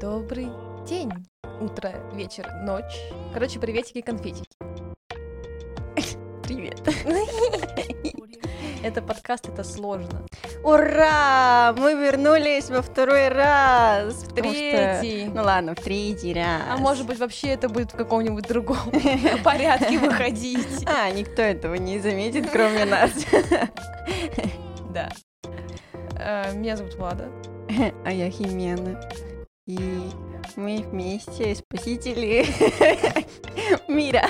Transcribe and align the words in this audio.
Добрый 0.00 0.48
день, 0.86 1.10
утро, 1.60 1.92
вечер, 2.12 2.48
ночь. 2.62 2.84
Короче, 3.34 3.58
приветики, 3.58 4.00
конфетики. 4.00 4.48
Привет. 6.44 6.80
Это 8.84 9.02
подкаст, 9.02 9.48
это 9.48 9.64
сложно. 9.64 10.24
Ура! 10.62 11.74
Мы 11.76 11.94
вернулись 11.94 12.70
во 12.70 12.80
второй 12.80 13.28
раз. 13.28 14.14
В 14.14 14.24
что- 14.26 14.34
третий. 14.36 15.24
Ну 15.34 15.42
ладно, 15.42 15.74
в 15.74 15.80
третий 15.80 16.32
раз. 16.32 16.62
А 16.70 16.76
может 16.76 17.04
быть, 17.04 17.18
вообще 17.18 17.48
это 17.48 17.68
будет 17.68 17.92
в 17.92 17.96
каком-нибудь 17.96 18.46
другом 18.46 18.76
порядке 19.44 19.98
выходить. 19.98 20.86
А, 20.86 21.10
никто 21.10 21.42
этого 21.42 21.74
не 21.74 21.98
заметит, 21.98 22.48
кроме 22.50 22.84
нас. 22.84 23.10
Да. 24.94 25.08
Э, 26.16 26.52
Меня 26.54 26.76
зовут 26.76 26.94
Влада. 26.94 27.28
А 28.04 28.12
я 28.12 28.30
Химена. 28.30 29.00
И 29.68 29.78
мы 30.56 30.78
вместе 30.90 31.54
спасители 31.54 32.46
мира. 33.88 34.22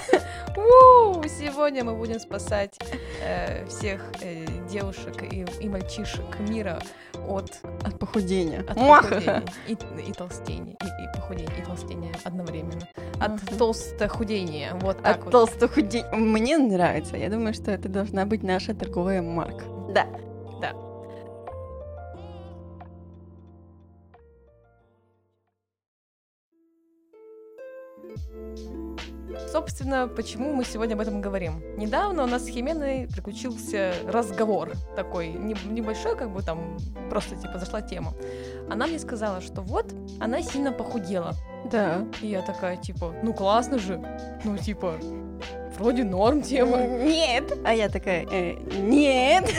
Сегодня 1.28 1.84
мы 1.84 1.94
будем 1.94 2.18
спасать 2.18 2.76
э, 3.22 3.64
всех 3.66 4.02
э, 4.20 4.44
девушек 4.68 5.22
и, 5.22 5.46
и 5.60 5.68
мальчишек 5.68 6.24
мира 6.40 6.80
от, 7.28 7.52
От 7.84 7.98
похудения. 8.00 8.60
от 8.68 8.74
похудения 8.74 9.44
и, 9.68 9.72
и 10.08 10.12
толстения, 10.12 10.72
и, 10.82 11.04
и 11.04 11.06
похудения, 11.14 11.54
и 11.56 11.64
толстения 11.64 12.12
одновременно. 12.24 12.88
От 13.20 13.30
Мгм. 13.40 13.58
толстохудения, 13.58 14.74
вот 14.80 15.00
так 15.02 15.18
От 15.18 15.24
вот. 15.26 15.30
толстохудения. 15.30 16.10
Мне 16.12 16.58
нравится. 16.58 17.16
Я 17.16 17.30
думаю, 17.30 17.54
что 17.54 17.70
это 17.70 17.88
должна 17.88 18.26
быть 18.26 18.42
наша 18.42 18.74
торговая 18.74 19.22
марка. 19.22 19.64
Да. 19.94 20.04
Собственно, 29.52 30.08
почему 30.08 30.52
мы 30.52 30.64
сегодня 30.64 30.94
об 30.94 31.00
этом 31.00 31.20
говорим? 31.22 31.62
Недавно 31.76 32.24
у 32.24 32.26
нас 32.26 32.44
с 32.44 32.48
Хименой 32.48 33.08
приключился 33.08 33.94
разговор 34.06 34.72
такой, 34.94 35.28
не- 35.28 35.56
небольшой, 35.70 36.16
как 36.16 36.30
бы 36.30 36.42
там 36.42 36.76
просто 37.08 37.34
типа 37.36 37.58
зашла 37.58 37.80
тема. 37.80 38.12
Она 38.70 38.86
мне 38.86 38.98
сказала, 38.98 39.40
что 39.40 39.62
вот 39.62 39.86
она 40.20 40.42
сильно 40.42 40.70
похудела. 40.72 41.32
Да. 41.70 42.04
И 42.20 42.26
я 42.26 42.42
такая, 42.42 42.76
типа, 42.76 43.14
ну 43.22 43.32
классно 43.32 43.78
же, 43.78 44.00
ну 44.44 44.58
типа, 44.58 44.94
вроде 45.78 46.04
норм 46.04 46.42
тема. 46.42 46.82
Нет. 46.86 47.50
А 47.64 47.72
я 47.72 47.88
такая, 47.88 48.26
«Э, 48.30 48.54
нет. 48.80 49.44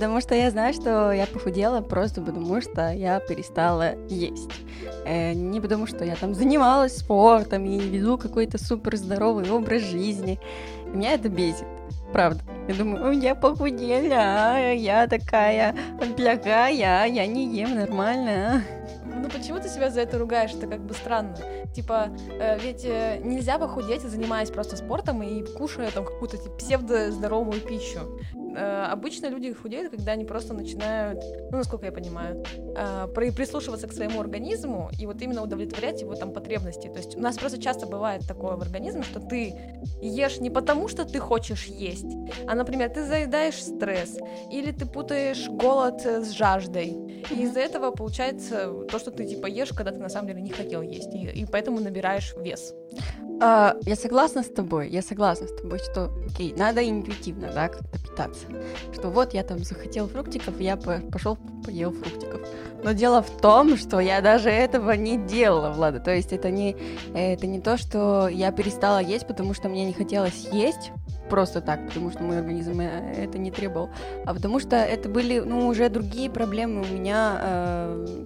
Потому 0.00 0.22
что 0.22 0.34
я 0.34 0.50
знаю, 0.50 0.72
что 0.72 1.12
я 1.12 1.26
похудела 1.26 1.82
просто 1.82 2.22
потому, 2.22 2.62
что 2.62 2.88
я 2.88 3.20
перестала 3.20 3.96
есть. 4.08 4.48
Э, 5.04 5.34
Не 5.34 5.60
потому, 5.60 5.86
что 5.86 6.06
я 6.06 6.16
там 6.16 6.32
занималась 6.34 6.96
спортом 6.96 7.66
и 7.66 7.78
веду 7.78 8.16
какой-то 8.16 8.56
супер 8.56 8.96
здоровый 8.96 9.50
образ 9.50 9.82
жизни. 9.82 10.40
Меня 10.86 11.12
это 11.12 11.28
бесит. 11.28 11.66
Правда. 12.14 12.40
Я 12.66 12.76
думаю, 12.76 13.08
«Ой, 13.08 13.18
я 13.18 13.34
похудела, 13.34 14.72
я 14.72 15.06
такая 15.06 15.76
плохая, 16.16 16.70
я 17.06 17.26
не 17.26 17.46
ем 17.54 17.74
нормально. 17.74 18.62
Ну 19.04 19.28
почему 19.28 19.60
ты 19.60 19.68
себя 19.68 19.90
за 19.90 20.00
это 20.00 20.18
ругаешь? 20.18 20.52
Это 20.52 20.66
как 20.66 20.80
бы 20.80 20.94
странно. 20.94 21.36
Типа, 21.74 22.08
э, 22.40 22.58
ведь 22.58 22.84
э, 22.84 23.20
нельзя 23.22 23.58
похудеть, 23.58 24.00
занимаясь 24.00 24.50
просто 24.50 24.76
спортом 24.76 25.22
и 25.22 25.42
кушая 25.42 25.90
там 25.90 26.04
какую-то 26.04 26.38
типа, 26.38 26.56
псевдоздоровую 26.56 27.60
пищу. 27.60 28.18
Э, 28.56 28.86
обычно 28.90 29.26
люди 29.26 29.52
худеют, 29.52 29.90
когда 29.90 30.12
они 30.12 30.24
просто 30.24 30.54
начинают, 30.54 31.22
ну, 31.50 31.58
насколько 31.58 31.86
я 31.86 31.92
понимаю, 31.92 32.44
э, 32.76 33.08
при- 33.14 33.30
прислушиваться 33.30 33.86
к 33.86 33.92
своему 33.92 34.20
организму 34.20 34.90
и 34.98 35.06
вот 35.06 35.22
именно 35.22 35.42
удовлетворять 35.42 36.00
его 36.00 36.14
там 36.14 36.32
потребности. 36.32 36.88
То 36.88 36.98
есть 36.98 37.16
у 37.16 37.20
нас 37.20 37.36
просто 37.38 37.60
часто 37.60 37.86
бывает 37.86 38.26
такое 38.26 38.56
в 38.56 38.62
организме, 38.62 39.02
что 39.02 39.20
ты 39.20 39.54
ешь 40.00 40.38
не 40.40 40.50
потому, 40.50 40.88
что 40.88 41.04
ты 41.04 41.18
хочешь 41.18 41.66
есть, 41.66 42.16
а, 42.46 42.54
например, 42.54 42.90
ты 42.90 43.04
заедаешь 43.04 43.62
стресс, 43.62 44.18
или 44.50 44.72
ты 44.72 44.86
путаешь 44.86 45.48
голод 45.48 46.04
с 46.04 46.30
жаждой. 46.30 47.24
И 47.30 47.42
из-за 47.42 47.60
этого 47.60 47.90
получается 47.90 48.72
то, 48.90 48.98
что 48.98 49.10
ты 49.10 49.26
типа 49.26 49.46
ешь, 49.46 49.70
когда 49.70 49.92
ты 49.92 49.98
на 49.98 50.08
самом 50.08 50.28
деле 50.28 50.40
не 50.40 50.50
хотел 50.50 50.82
есть, 50.82 51.14
и, 51.14 51.28
и 51.42 51.46
поэтому 51.46 51.80
набираешь 51.80 52.34
вес. 52.36 52.74
А, 53.42 53.74
я 53.86 53.96
согласна 53.96 54.42
с 54.42 54.48
тобой, 54.48 54.90
я 54.90 55.00
согласна 55.00 55.46
с 55.46 55.52
тобой, 55.52 55.78
что, 55.78 56.10
окей, 56.28 56.54
надо 56.56 56.86
интуитивно, 56.86 57.50
да, 57.54 57.68
как-то 57.68 57.98
питаться. 57.98 58.46
Что 58.92 59.08
вот 59.08 59.32
я 59.32 59.42
там 59.42 59.60
захотел 59.60 60.08
фруктиков, 60.08 60.60
я 60.60 60.76
пошел 60.76 61.38
поел 61.64 61.92
фруктиков. 61.92 62.40
Но 62.84 62.92
дело 62.92 63.22
в 63.22 63.40
том, 63.40 63.78
что 63.78 63.98
я 63.98 64.20
даже 64.20 64.50
этого 64.50 64.92
не 64.92 65.16
делала, 65.16 65.70
Влада. 65.70 66.00
То 66.00 66.14
есть 66.14 66.32
это 66.32 66.50
не, 66.50 66.76
это 67.14 67.46
не 67.46 67.60
то, 67.60 67.78
что 67.78 68.28
я 68.28 68.52
перестала 68.52 68.98
есть, 68.98 69.26
потому 69.26 69.54
что 69.54 69.70
мне 69.70 69.86
не 69.86 69.94
хотелось 69.94 70.48
есть, 70.52 70.92
просто 71.30 71.62
так, 71.62 71.86
потому 71.86 72.10
что 72.10 72.22
мой 72.22 72.38
организм 72.38 72.80
э, 72.80 73.14
это 73.16 73.38
не 73.38 73.50
требовал, 73.50 73.88
а 74.26 74.34
потому 74.34 74.58
что 74.58 74.76
это 74.76 75.08
были, 75.08 75.38
ну, 75.38 75.66
уже 75.66 75.88
другие 75.88 76.28
проблемы 76.28 76.82
у 76.82 76.92
меня 76.92 77.38
э, 77.40 78.24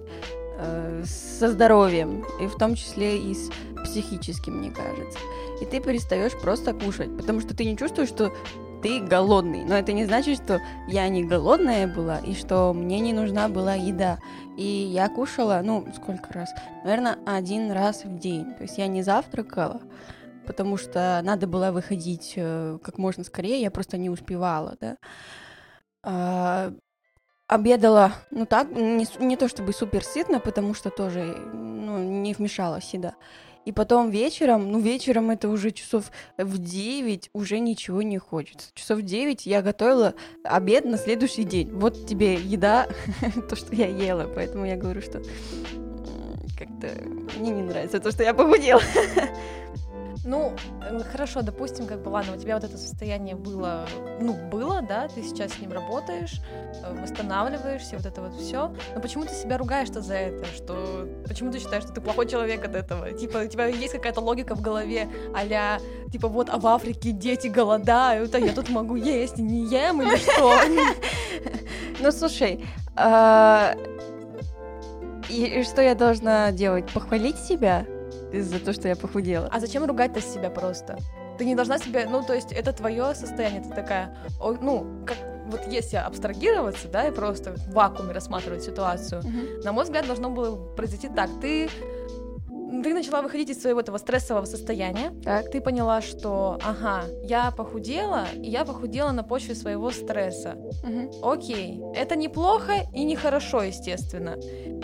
э, 0.57 1.03
со 1.05 1.51
здоровьем, 1.51 2.25
и 2.39 2.47
в 2.47 2.55
том 2.55 2.75
числе 2.75 3.17
и 3.17 3.33
с 3.33 3.49
психическим, 3.83 4.57
мне 4.57 4.71
кажется. 4.71 5.19
И 5.61 5.65
ты 5.65 5.79
перестаешь 5.79 6.33
просто 6.39 6.73
кушать, 6.73 7.15
потому 7.17 7.39
что 7.39 7.55
ты 7.55 7.65
не 7.65 7.77
чувствуешь, 7.77 8.09
что 8.09 8.33
ты 8.81 8.99
голодный. 8.99 9.63
Но 9.65 9.75
это 9.75 9.93
не 9.93 10.05
значит, 10.05 10.37
что 10.43 10.61
я 10.87 11.07
не 11.09 11.23
голодная 11.23 11.87
была 11.87 12.19
и 12.19 12.35
что 12.35 12.73
мне 12.73 12.99
не 12.99 13.13
нужна 13.13 13.47
была 13.47 13.73
еда. 13.73 14.19
И 14.57 14.63
я 14.63 15.09
кушала, 15.09 15.61
ну, 15.63 15.87
сколько 15.95 16.31
раз? 16.33 16.49
Наверное, 16.83 17.17
один 17.25 17.71
раз 17.71 18.03
в 18.03 18.19
день. 18.19 18.53
То 18.55 18.63
есть 18.63 18.77
я 18.77 18.87
не 18.87 19.01
завтракала, 19.01 19.81
потому 20.45 20.77
что 20.77 21.19
надо 21.23 21.47
было 21.47 21.71
выходить 21.71 22.33
э, 22.35 22.77
как 22.83 22.97
можно 22.97 23.23
скорее, 23.23 23.61
я 23.61 23.71
просто 23.71 23.97
не 23.97 24.09
успевала, 24.09 24.77
да. 24.79 26.71
Обедала, 27.47 28.13
ну 28.31 28.45
так, 28.45 28.71
не, 28.71 29.07
не 29.19 29.37
то 29.37 29.47
чтобы 29.47 29.71
супер 29.71 30.03
сытно, 30.03 30.39
потому 30.39 30.73
что 30.73 30.89
тоже, 30.89 31.37
ну, 31.53 31.99
не 31.99 32.33
вмешалась 32.33 32.91
еда. 32.93 33.13
И 33.65 33.71
потом 33.71 34.11
вечером, 34.11 34.71
ну, 34.71 34.79
вечером 34.79 35.31
это 35.31 35.49
уже 35.49 35.71
часов 35.71 36.11
в 36.37 36.57
9 36.57 37.31
уже 37.33 37.59
ничего 37.59 38.03
не 38.03 38.19
хочется. 38.19 38.69
Часов 38.75 38.99
в 38.99 39.01
9 39.01 39.45
я 39.45 39.61
готовила 39.63 40.13
обед 40.43 40.85
на 40.85 40.97
следующий 40.97 41.43
день. 41.43 41.71
Вот 41.71 42.07
тебе 42.07 42.35
еда, 42.35 42.87
то, 43.49 43.55
что 43.55 43.75
я 43.75 43.87
ела. 43.87 44.29
Поэтому 44.33 44.65
я 44.65 44.75
говорю, 44.75 45.01
что 45.01 45.21
как-то 46.57 46.89
мне 47.39 47.51
не 47.51 47.63
нравится 47.63 47.99
то, 47.99 48.11
что 48.11 48.23
я 48.23 48.33
похудела. 48.33 48.81
Ну, 50.25 50.55
хорошо, 51.11 51.43
допустим, 51.43 51.85
как 51.85 52.01
бы, 52.01 52.09
ладно, 52.09 52.33
у 52.33 52.37
тебя 52.37 52.55
вот 52.55 52.63
это 52.63 52.79
состояние 52.79 53.35
было, 53.35 53.85
ну, 54.19 54.33
было, 54.33 54.81
да, 54.81 55.07
ты 55.07 55.21
сейчас 55.21 55.53
с 55.53 55.59
ним 55.59 55.71
работаешь, 55.71 56.41
э, 56.83 56.99
восстанавливаешься, 56.99 57.95
вот 57.95 58.07
это 58.07 58.21
вот 58.21 58.33
все. 58.33 58.73
Но 58.95 59.01
почему 59.01 59.25
ты 59.25 59.35
себя 59.35 59.59
ругаешь-то 59.59 60.01
за 60.01 60.15
это? 60.15 60.45
Что, 60.45 61.07
почему 61.27 61.51
ты 61.51 61.59
считаешь, 61.59 61.83
что 61.83 61.93
ты 61.93 62.01
плохой 62.01 62.27
человек 62.27 62.65
от 62.65 62.73
этого? 62.73 63.11
Типа, 63.11 63.37
у 63.45 63.47
тебя 63.47 63.67
есть 63.67 63.93
какая-то 63.93 64.19
логика 64.19 64.55
в 64.55 64.61
голове, 64.61 65.07
а 65.35 65.79
типа, 66.11 66.27
вот, 66.27 66.49
а 66.49 66.57
в 66.57 66.65
Африке 66.65 67.11
дети 67.11 67.47
голодают, 67.47 68.33
а 68.33 68.39
я 68.39 68.51
тут 68.51 68.69
могу 68.69 68.95
есть 68.95 69.37
не 69.37 69.69
ем, 69.69 70.01
или 70.01 70.15
что? 70.17 70.53
Ну, 72.01 72.11
слушай, 72.11 72.65
а, 72.97 73.73
и 75.29 75.63
что 75.63 75.81
я 75.81 75.95
должна 75.95 76.51
делать? 76.51 76.91
Похвалить 76.91 77.37
себя 77.37 77.85
за 78.41 78.59
то, 78.59 78.73
что 78.73 78.87
я 78.87 78.95
похудела? 78.95 79.49
А 79.51 79.59
зачем 79.59 79.85
ругать-то 79.85 80.21
себя 80.21 80.49
просто? 80.49 80.97
Ты 81.37 81.45
не 81.45 81.55
должна 81.55 81.77
себя, 81.79 82.05
ну, 82.09 82.23
то 82.23 82.33
есть 82.33 82.51
это 82.51 82.71
твое 82.73 83.13
состояние, 83.13 83.61
ты 83.61 83.69
такая, 83.69 84.15
ну, 84.39 85.03
как 85.05 85.17
вот 85.47 85.61
если 85.67 85.97
абстрагироваться, 85.97 86.87
да, 86.87 87.07
и 87.07 87.11
просто 87.11 87.53
в 87.53 87.73
вакууме 87.73 88.13
рассматривать 88.13 88.63
ситуацию, 88.63 89.21
Мгм. 89.23 89.61
на 89.63 89.71
мой 89.73 89.83
взгляд, 89.83 90.07
должно 90.07 90.29
было 90.29 90.55
произойти 90.75 91.07
так. 91.09 91.29
Ты, 91.41 91.69
ты 92.83 92.93
начала 92.93 93.21
выходить 93.21 93.49
из 93.49 93.61
своего 93.61 93.79
этого 93.79 93.97
стрессового 93.97 94.45
состояния, 94.45 95.11
Так. 95.23 95.49
ты 95.49 95.61
поняла, 95.61 96.01
что, 96.01 96.59
ага, 96.63 97.03
я 97.23 97.51
похудела, 97.51 98.25
и 98.33 98.49
я 98.49 98.65
похудела 98.65 99.11
на 99.11 99.23
почве 99.23 99.55
своего 99.55 99.91
стресса. 99.91 100.55
Мгм. 100.83 101.09
Окей, 101.23 101.81
это 101.95 102.15
неплохо 102.15 102.73
и 102.93 103.03
нехорошо, 103.03 103.63
естественно. 103.63 104.37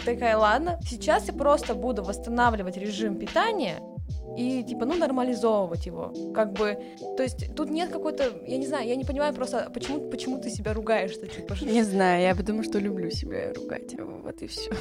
Такая, 0.06 0.38
ладно, 0.38 0.79
сейчас 0.88 1.27
я 1.27 1.33
просто 1.33 1.75
буду 1.75 2.03
восстанавливать 2.03 2.77
режим 2.77 3.18
питания 3.18 3.79
и, 4.37 4.63
типа, 4.63 4.85
ну, 4.85 4.95
нормализовывать 4.95 5.85
его. 5.85 6.13
Как 6.33 6.53
бы, 6.53 6.77
то 7.17 7.23
есть 7.23 7.53
тут 7.55 7.69
нет 7.69 7.89
какой-то, 7.91 8.23
я 8.47 8.57
не 8.57 8.65
знаю, 8.67 8.87
я 8.87 8.95
не 8.95 9.03
понимаю 9.03 9.33
просто, 9.33 9.69
почему, 9.73 10.09
почему 10.09 10.39
ты 10.39 10.49
себя 10.49 10.73
ругаешь-то, 10.73 11.27
типа, 11.27 11.55
ш- 11.55 11.65
Не 11.65 11.83
знаю, 11.83 12.21
я 12.23 12.35
потому 12.35 12.63
что 12.63 12.79
люблю 12.79 13.09
себя 13.11 13.53
ругать. 13.53 13.93
Вот 14.23 14.41
и 14.41 14.47
все. 14.47 14.71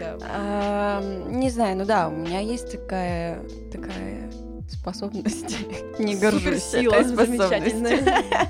Ну, 0.00 1.30
не 1.30 1.50
знаю, 1.50 1.76
ну 1.76 1.84
да, 1.84 2.08
у 2.08 2.12
меня 2.12 2.40
есть 2.40 2.70
такая 2.72 3.40
такая 3.72 4.30
способность. 4.70 5.56
Не 5.98 6.16
горжусь 6.16 6.74
этой 6.74 7.04
способностью. 7.04 7.26
замечательная. 7.48 7.98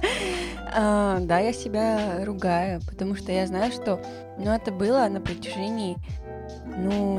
А, 0.73 1.19
Да, 1.23 1.41
я 1.41 1.53
себя 1.53 2.25
ругаю, 2.25 2.81
потому 2.89 3.17
что 3.17 3.33
я 3.33 3.45
знаю, 3.49 3.73
что 3.73 4.01
ну, 4.39 4.53
это 4.53 4.71
было 4.71 5.09
на 5.09 5.21
протяжении 5.21 5.97
ну, 6.77 7.19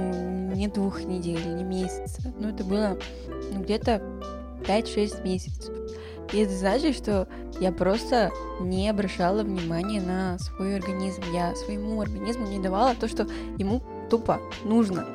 не 0.53 0.67
двух 0.67 1.03
недель, 1.03 1.45
не 1.55 1.63
месяца. 1.63 2.33
Ну, 2.39 2.49
это 2.49 2.63
было 2.63 2.97
ну, 3.51 3.61
где-то 3.61 4.01
5-6 4.67 5.23
месяцев. 5.23 5.73
И 6.31 6.39
это 6.39 6.53
значит, 6.53 6.95
что 6.95 7.27
я 7.59 7.71
просто 7.71 8.31
не 8.61 8.89
обращала 8.89 9.43
внимания 9.43 10.01
на 10.01 10.39
свой 10.39 10.77
организм. 10.77 11.21
Я 11.33 11.55
своему 11.55 11.99
организму 12.01 12.47
не 12.47 12.59
давала 12.59 12.95
то, 12.95 13.07
что 13.07 13.27
ему 13.57 13.81
тупо 14.09 14.39
нужно. 14.63 15.05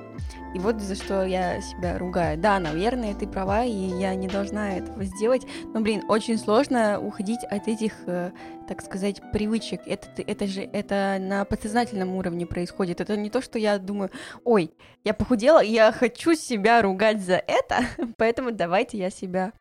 И 0.57 0.59
вот 0.59 0.81
за 0.81 0.95
что 0.95 1.23
я 1.27 1.61
себя 1.61 1.99
ругаю. 1.99 2.39
Да, 2.39 2.59
наверное, 2.59 3.15
ты 3.15 3.27
права, 3.27 3.63
и 3.63 3.71
я 3.71 4.15
не 4.15 4.27
должна 4.27 4.79
этого 4.79 5.05
сделать. 5.05 5.43
Но, 5.75 5.83
блин, 5.83 6.03
очень 6.09 6.39
сложно 6.39 6.99
уходить 6.99 7.45
от 7.45 7.69
этих, 7.69 7.93
э, 8.07 8.31
так 8.67 8.81
сказать, 8.81 9.21
привычек. 9.33 9.83
Это, 9.85 10.09
это 10.23 10.47
же 10.47 10.63
это 10.63 11.19
на 11.21 11.45
подсознательном 11.45 12.15
уровне 12.15 12.47
происходит. 12.47 13.03
Это 13.03 13.19
не 13.19 13.29
то, 13.29 13.43
что 13.43 13.59
я 13.59 13.79
думаю, 13.79 14.11
ой, 14.45 14.73
я 15.05 15.13
похудела, 15.13 15.63
я 15.63 15.93
хочу 15.93 16.35
себя 16.35 16.81
ругать 16.81 17.21
за 17.21 17.37
это, 17.37 17.81
поэтому 18.17 18.51
давайте 18.51 18.97
я 18.97 19.11
себя 19.11 19.53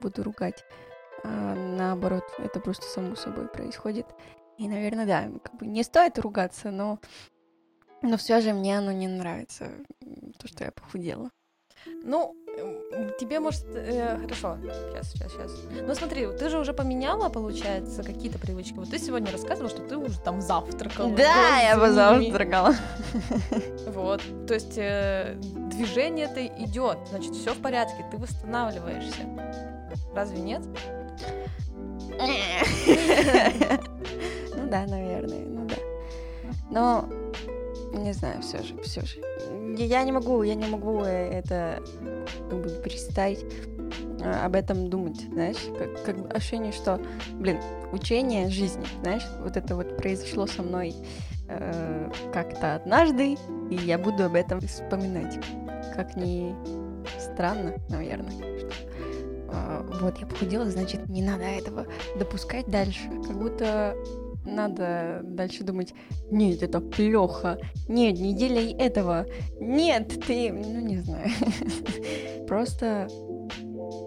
буду 0.00 0.22
ругать. 0.22 0.64
А, 1.24 1.54
наоборот, 1.54 2.24
это 2.38 2.58
просто 2.58 2.86
само 2.86 3.16
собой 3.16 3.48
происходит. 3.48 4.06
И, 4.56 4.66
наверное, 4.66 5.04
да, 5.04 5.28
как 5.44 5.56
бы 5.56 5.66
не 5.66 5.82
стоит 5.82 6.18
ругаться, 6.18 6.70
но 6.70 7.00
но 8.02 8.16
все 8.16 8.40
же 8.40 8.52
мне 8.52 8.78
оно 8.78 8.90
не 8.90 9.06
нравится, 9.06 9.70
то, 10.42 10.48
что 10.48 10.64
я 10.64 10.72
похудела. 10.72 11.30
Ну, 12.04 12.36
тебе 13.18 13.40
может... 13.40 13.64
Э, 13.74 14.18
хорошо, 14.18 14.56
сейчас, 14.62 15.12
сейчас, 15.12 15.32
сейчас. 15.32 15.50
Ну 15.86 15.94
смотри, 15.94 16.26
ты 16.38 16.48
же 16.48 16.58
уже 16.58 16.72
поменяла, 16.72 17.28
получается, 17.28 18.02
какие-то 18.02 18.38
привычки. 18.38 18.74
Вот 18.74 18.90
ты 18.90 18.98
сегодня 18.98 19.32
рассказывала, 19.32 19.70
что 19.70 19.82
ты 19.82 19.96
уже 19.96 20.18
там 20.20 20.40
завтракала. 20.40 21.10
Да, 21.16 21.60
я 21.60 21.76
позавтракала. 21.76 22.74
Вот, 23.86 24.22
то 24.46 24.54
есть 24.54 24.76
э, 24.76 25.34
движение 25.70 26.26
это 26.26 26.46
идет, 26.64 26.98
значит, 27.10 27.34
все 27.34 27.52
в 27.52 27.60
порядке, 27.60 28.04
ты 28.10 28.16
восстанавливаешься. 28.16 29.22
Разве 30.14 30.40
нет? 30.40 30.62
Ну 34.54 34.68
да, 34.68 34.86
наверное, 34.86 35.44
ну 35.46 35.66
да. 35.66 35.76
Но 36.70 37.08
не 37.92 38.12
знаю, 38.12 38.40
все 38.42 38.62
же, 38.62 38.80
все 38.82 39.00
же. 39.00 39.20
Я 39.76 40.02
не 40.04 40.12
могу, 40.12 40.42
я 40.42 40.54
не 40.54 40.66
могу 40.66 41.02
э, 41.02 41.30
это 41.30 41.82
как 42.50 42.62
бы 42.62 42.68
перестать 42.82 43.44
э, 44.20 44.44
об 44.44 44.54
этом 44.54 44.90
думать, 44.90 45.20
знаешь, 45.32 45.56
как, 45.78 46.04
как 46.04 46.36
ощущение, 46.36 46.72
что, 46.72 47.00
блин, 47.32 47.58
учение 47.92 48.48
жизни, 48.50 48.84
знаешь, 49.02 49.26
вот 49.40 49.56
это 49.56 49.76
вот 49.76 49.96
произошло 49.96 50.46
со 50.46 50.62
мной 50.62 50.94
э, 51.48 52.10
как-то 52.32 52.76
однажды, 52.76 53.36
и 53.70 53.74
я 53.74 53.98
буду 53.98 54.24
об 54.24 54.34
этом 54.34 54.60
вспоминать. 54.60 55.38
Как 55.94 56.16
ни 56.16 56.54
странно, 57.18 57.74
наверное, 57.88 58.58
что 58.58 58.70
э, 59.52 59.90
вот 60.00 60.18
я 60.18 60.26
похудела, 60.26 60.68
значит, 60.70 61.08
не 61.08 61.22
надо 61.22 61.44
этого 61.44 61.86
допускать 62.18 62.66
дальше, 62.66 63.08
как 63.26 63.38
будто 63.38 63.96
надо 64.44 65.20
дальше 65.24 65.64
думать, 65.64 65.94
нет, 66.30 66.62
это 66.62 66.80
плохо, 66.80 67.58
нет, 67.88 68.18
не 68.18 68.34
делай 68.34 68.72
этого, 68.72 69.26
нет, 69.60 70.08
ты, 70.26 70.52
ну 70.52 70.80
не 70.80 70.98
знаю, 70.98 71.28
просто 72.46 73.08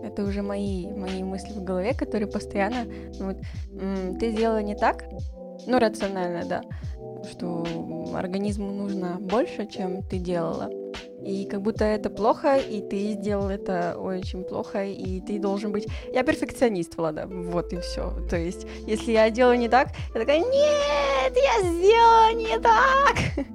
это 0.03 0.23
уже 0.23 0.41
мои, 0.41 0.87
мои 0.87 1.23
мысли 1.23 1.53
в 1.53 1.63
голове, 1.63 1.93
которые 1.93 2.27
постоянно, 2.27 2.85
вот, 3.19 3.37
ты 4.19 4.31
сделала 4.31 4.61
не 4.61 4.75
так, 4.75 5.05
ну 5.67 5.79
рационально, 5.79 6.45
да, 6.45 6.61
что 7.29 7.65
организму 8.13 8.71
нужно 8.71 9.17
больше, 9.19 9.65
чем 9.67 10.03
ты 10.03 10.17
делала, 10.17 10.69
и 11.25 11.45
как 11.45 11.61
будто 11.61 11.83
это 11.83 12.11
плохо, 12.11 12.57
и 12.57 12.81
ты 12.81 13.13
сделал 13.13 13.49
это 13.49 13.97
очень 13.97 14.43
плохо, 14.43 14.85
и 14.85 15.19
ты 15.21 15.39
должен 15.39 15.71
быть... 15.71 15.87
Я 16.13 16.23
перфекционист, 16.23 16.95
Влада, 16.97 17.25
вот 17.27 17.73
и 17.73 17.79
все. 17.79 18.13
То 18.29 18.37
есть, 18.37 18.67
если 18.85 19.11
я 19.13 19.31
делаю 19.31 19.57
не 19.57 19.67
так, 19.67 19.89
я 20.13 20.21
такая, 20.21 20.39
нет, 20.39 21.35
я 21.35 21.61
сделала 21.61 22.33
не 22.33 22.59
так. 22.59 23.15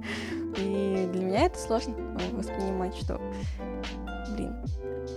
И 0.57 1.07
для 1.13 1.23
меня 1.23 1.45
это 1.45 1.57
сложно 1.57 1.95
воспринимать, 2.33 2.93
что, 2.95 3.21
блин, 4.31 4.55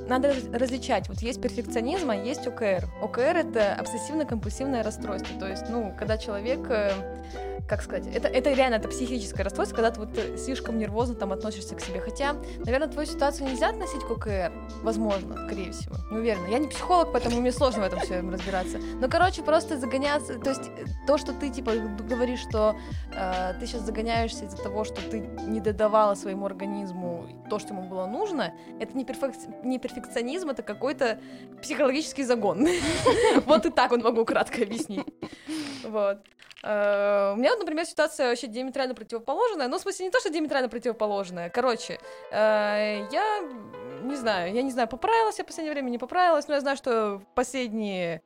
надо 0.08 0.34
различать. 0.52 1.08
Вот 1.08 1.20
есть 1.20 1.40
перфекционизм, 1.40 2.10
а 2.10 2.16
есть 2.16 2.46
ОКР. 2.46 2.88
ОКР— 3.02 3.20
это 3.36 3.78
обсессивно-компульсивное 3.80 4.82
расстройство. 4.82 5.38
То 5.38 5.48
есть, 5.48 5.64
ну, 5.68 5.94
когда 5.98 6.18
человек 6.18 6.66
э, 6.68 6.92
как 7.66 7.82
сказать, 7.82 8.06
это, 8.14 8.28
это 8.28 8.52
реально 8.52 8.76
это 8.76 8.88
психическое 8.88 9.42
расстройство, 9.42 9.76
когда 9.76 9.90
ты 9.90 10.00
вот 10.00 10.10
э, 10.18 10.36
слишком 10.36 10.78
нервозно 10.78 11.14
там 11.14 11.32
относишься 11.32 11.74
к 11.74 11.80
себе. 11.80 12.00
Хотя, 12.00 12.36
наверное, 12.58 12.88
твою 12.88 13.06
ситуацию 13.06 13.48
нельзя 13.48 13.70
относить 13.70 14.02
к 14.02 14.10
ОКР. 14.10 14.52
Возможно, 14.82 15.46
скорее 15.46 15.72
всего. 15.72 15.96
Не 16.10 16.18
уверена. 16.18 16.46
Я 16.48 16.58
не 16.58 16.68
психолог, 16.68 17.12
поэтому 17.12 17.40
мне 17.40 17.52
сложно 17.52 17.82
в 17.82 17.84
этом 17.84 18.00
все 18.00 18.20
разбираться. 18.20 18.78
Но, 19.00 19.08
короче, 19.08 19.42
просто 19.42 19.78
загоняться. 19.78 20.38
То 20.38 20.50
есть, 20.50 20.68
э, 20.76 20.84
то, 21.06 21.16
что 21.16 21.32
ты 21.32 21.48
типа 21.48 21.72
говоришь, 22.08 22.40
что 22.40 22.76
э, 23.14 23.54
ты 23.58 23.66
сейчас 23.66 23.82
загоняешься 23.82 24.44
из-за 24.44 24.58
того, 24.58 24.84
что 24.84 25.00
ты 25.00 25.20
не 25.46 25.60
додавала 25.60 26.14
своему 26.14 26.44
организму 26.44 27.26
то, 27.48 27.58
что 27.58 27.74
ему 27.74 27.88
было 27.88 28.06
нужно, 28.06 28.52
это 28.78 28.96
не, 28.96 29.03
перфек... 29.04 29.34
не 29.62 29.78
перфекционизм, 29.78 30.50
это 30.50 30.62
какой-то 30.62 31.18
психологический 31.62 32.24
загон. 32.24 32.66
Вот 33.46 33.66
и 33.66 33.70
так 33.70 33.92
он 33.92 34.00
могу 34.00 34.24
кратко 34.24 34.62
объяснить. 34.62 35.06
Вот. 35.84 36.18
Э, 36.62 37.32
у 37.34 37.36
меня, 37.36 37.56
например, 37.56 37.84
ситуация 37.84 38.28
вообще 38.28 38.46
диаметрально 38.46 38.94
противоположная. 38.94 39.68
Ну, 39.68 39.78
в 39.78 39.82
смысле, 39.82 40.06
не 40.06 40.10
то, 40.10 40.20
что 40.20 40.30
диаметрально 40.30 40.68
противоположная. 40.68 41.50
Короче, 41.50 41.98
э, 42.30 43.06
я 43.10 43.40
не 44.02 44.16
знаю, 44.16 44.52
я 44.54 44.62
не 44.62 44.70
знаю, 44.70 44.88
поправилась 44.88 45.38
я 45.38 45.44
в 45.44 45.46
последнее 45.46 45.72
время, 45.72 45.90
не 45.90 45.98
поправилась, 45.98 46.48
но 46.48 46.54
я 46.54 46.60
знаю, 46.60 46.76
что 46.76 47.22
последние 47.34 48.22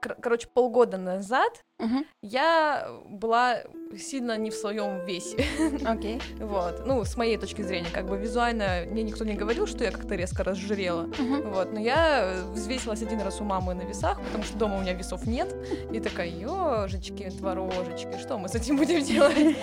короче, 0.00 0.48
полгода 0.48 0.96
назад 0.96 1.64
угу. 1.80 2.04
я 2.22 2.88
была 3.08 3.62
сильно 3.98 4.36
не 4.38 4.50
в 4.50 4.54
своем 4.54 5.04
весе. 5.04 5.44
Окей. 5.84 6.18
Okay. 6.18 6.46
вот. 6.46 6.86
Ну, 6.86 7.04
с 7.04 7.16
моей 7.16 7.36
точки 7.36 7.62
зрения, 7.62 7.88
как 7.92 8.06
бы 8.06 8.16
визуально 8.16 8.84
мне 8.88 9.02
никто 9.02 9.24
не 9.24 9.34
говорил, 9.34 9.66
что 9.66 9.82
я 9.82 9.90
как-то 9.90 10.14
резко 10.14 10.44
разжирела. 10.44 11.08
Вот. 11.50 11.72
Но 11.72 11.80
я 11.80 12.44
взвесилась 12.52 13.02
один 13.02 13.20
раз 13.20 13.40
у 13.40 13.44
мамы 13.44 13.74
на 13.74 13.82
весах, 13.82 14.20
потому 14.20 14.44
что 14.44 14.56
дома 14.56 14.76
у 14.76 14.80
меня 14.80 14.92
весов 14.92 15.26
нет. 15.26 15.54
И 15.92 15.98
такая, 16.00 16.28
ежечки, 16.28 17.28
творожечки, 17.30 18.18
что 18.20 18.38
мы 18.38 18.48
с 18.48 18.54
этим 18.54 18.76
будем 18.76 19.02
делать? 19.02 19.56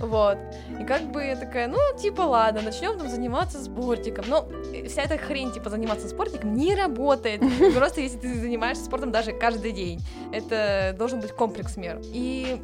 вот. 0.00 0.38
И 0.80 0.84
как 0.84 1.02
бы 1.10 1.22
я 1.22 1.36
такая, 1.36 1.68
ну, 1.68 1.78
типа, 1.98 2.22
ладно, 2.22 2.62
начнем 2.62 2.98
там 2.98 3.08
заниматься 3.08 3.62
спортиком. 3.62 4.24
Но 4.28 4.48
вся 4.88 5.02
эта 5.02 5.18
хрень, 5.18 5.52
типа, 5.52 5.68
заниматься 5.68 6.08
спортиком 6.08 6.54
не 6.54 6.74
работает. 6.74 7.42
Просто 7.74 8.00
если 8.00 8.18
ты 8.18 8.34
занимаешься 8.34 8.84
спортом 8.84 9.12
даже 9.12 9.32
каждый 9.32 9.72
день. 9.72 10.00
Это 10.32 10.94
должен 10.96 11.20
быть 11.20 11.32
комплекс 11.32 11.63
мер. 11.76 12.00
И 12.12 12.60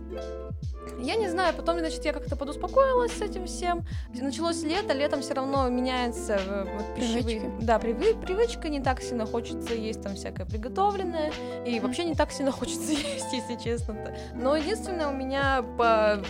я 0.99 1.16
не 1.16 1.28
знаю, 1.28 1.54
потом, 1.54 1.78
значит, 1.78 2.04
я 2.04 2.12
как-то 2.12 2.37
подуспокоилась 2.37 3.12
с 3.12 3.23
этим 3.23 3.47
всем. 3.47 3.85
Началось 4.14 4.62
лето, 4.62 4.92
летом 4.92 5.23
все 5.23 5.35
равно 5.35 5.69
меняется 5.69 6.38
э, 6.38 6.64
вот, 6.64 6.95
пищевые... 6.95 7.40
Привычка. 7.40 7.64
Да, 7.64 7.78
привы... 7.78 8.14
привычка, 8.14 8.69
не 8.69 8.80
так 8.80 9.00
сильно 9.00 9.26
хочется 9.26 9.75
есть 9.75 10.02
там 10.02 10.14
всякое 10.14 10.47
приготовленное, 10.47 11.33
и 11.66 11.80
вообще 11.80 12.04
не 12.04 12.14
так 12.14 12.33
сильно 12.33 12.52
хочется 12.61 12.92
есть, 12.92 13.33
если 13.33 13.57
честно. 13.57 13.92
-то. 13.92 14.14
Но 14.35 14.57
единственное, 14.57 15.09
у 15.09 15.12
меня 15.12 15.64
по 15.78 16.23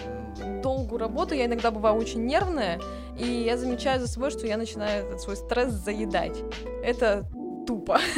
долгу 0.63 0.99
работы 0.99 1.37
я 1.37 1.47
иногда 1.47 1.71
бываю 1.71 1.97
очень 1.97 2.25
нервная, 2.25 2.81
и 3.19 3.27
я 3.27 3.57
замечаю 3.57 4.01
за 4.01 4.09
собой, 4.09 4.31
что 4.31 4.47
я 4.47 4.57
начинаю 4.57 5.07
этот 5.07 5.21
свой 5.21 5.37
стресс 5.37 5.73
заедать. 5.73 6.39
Это 6.83 7.25
тупо. 7.71 8.01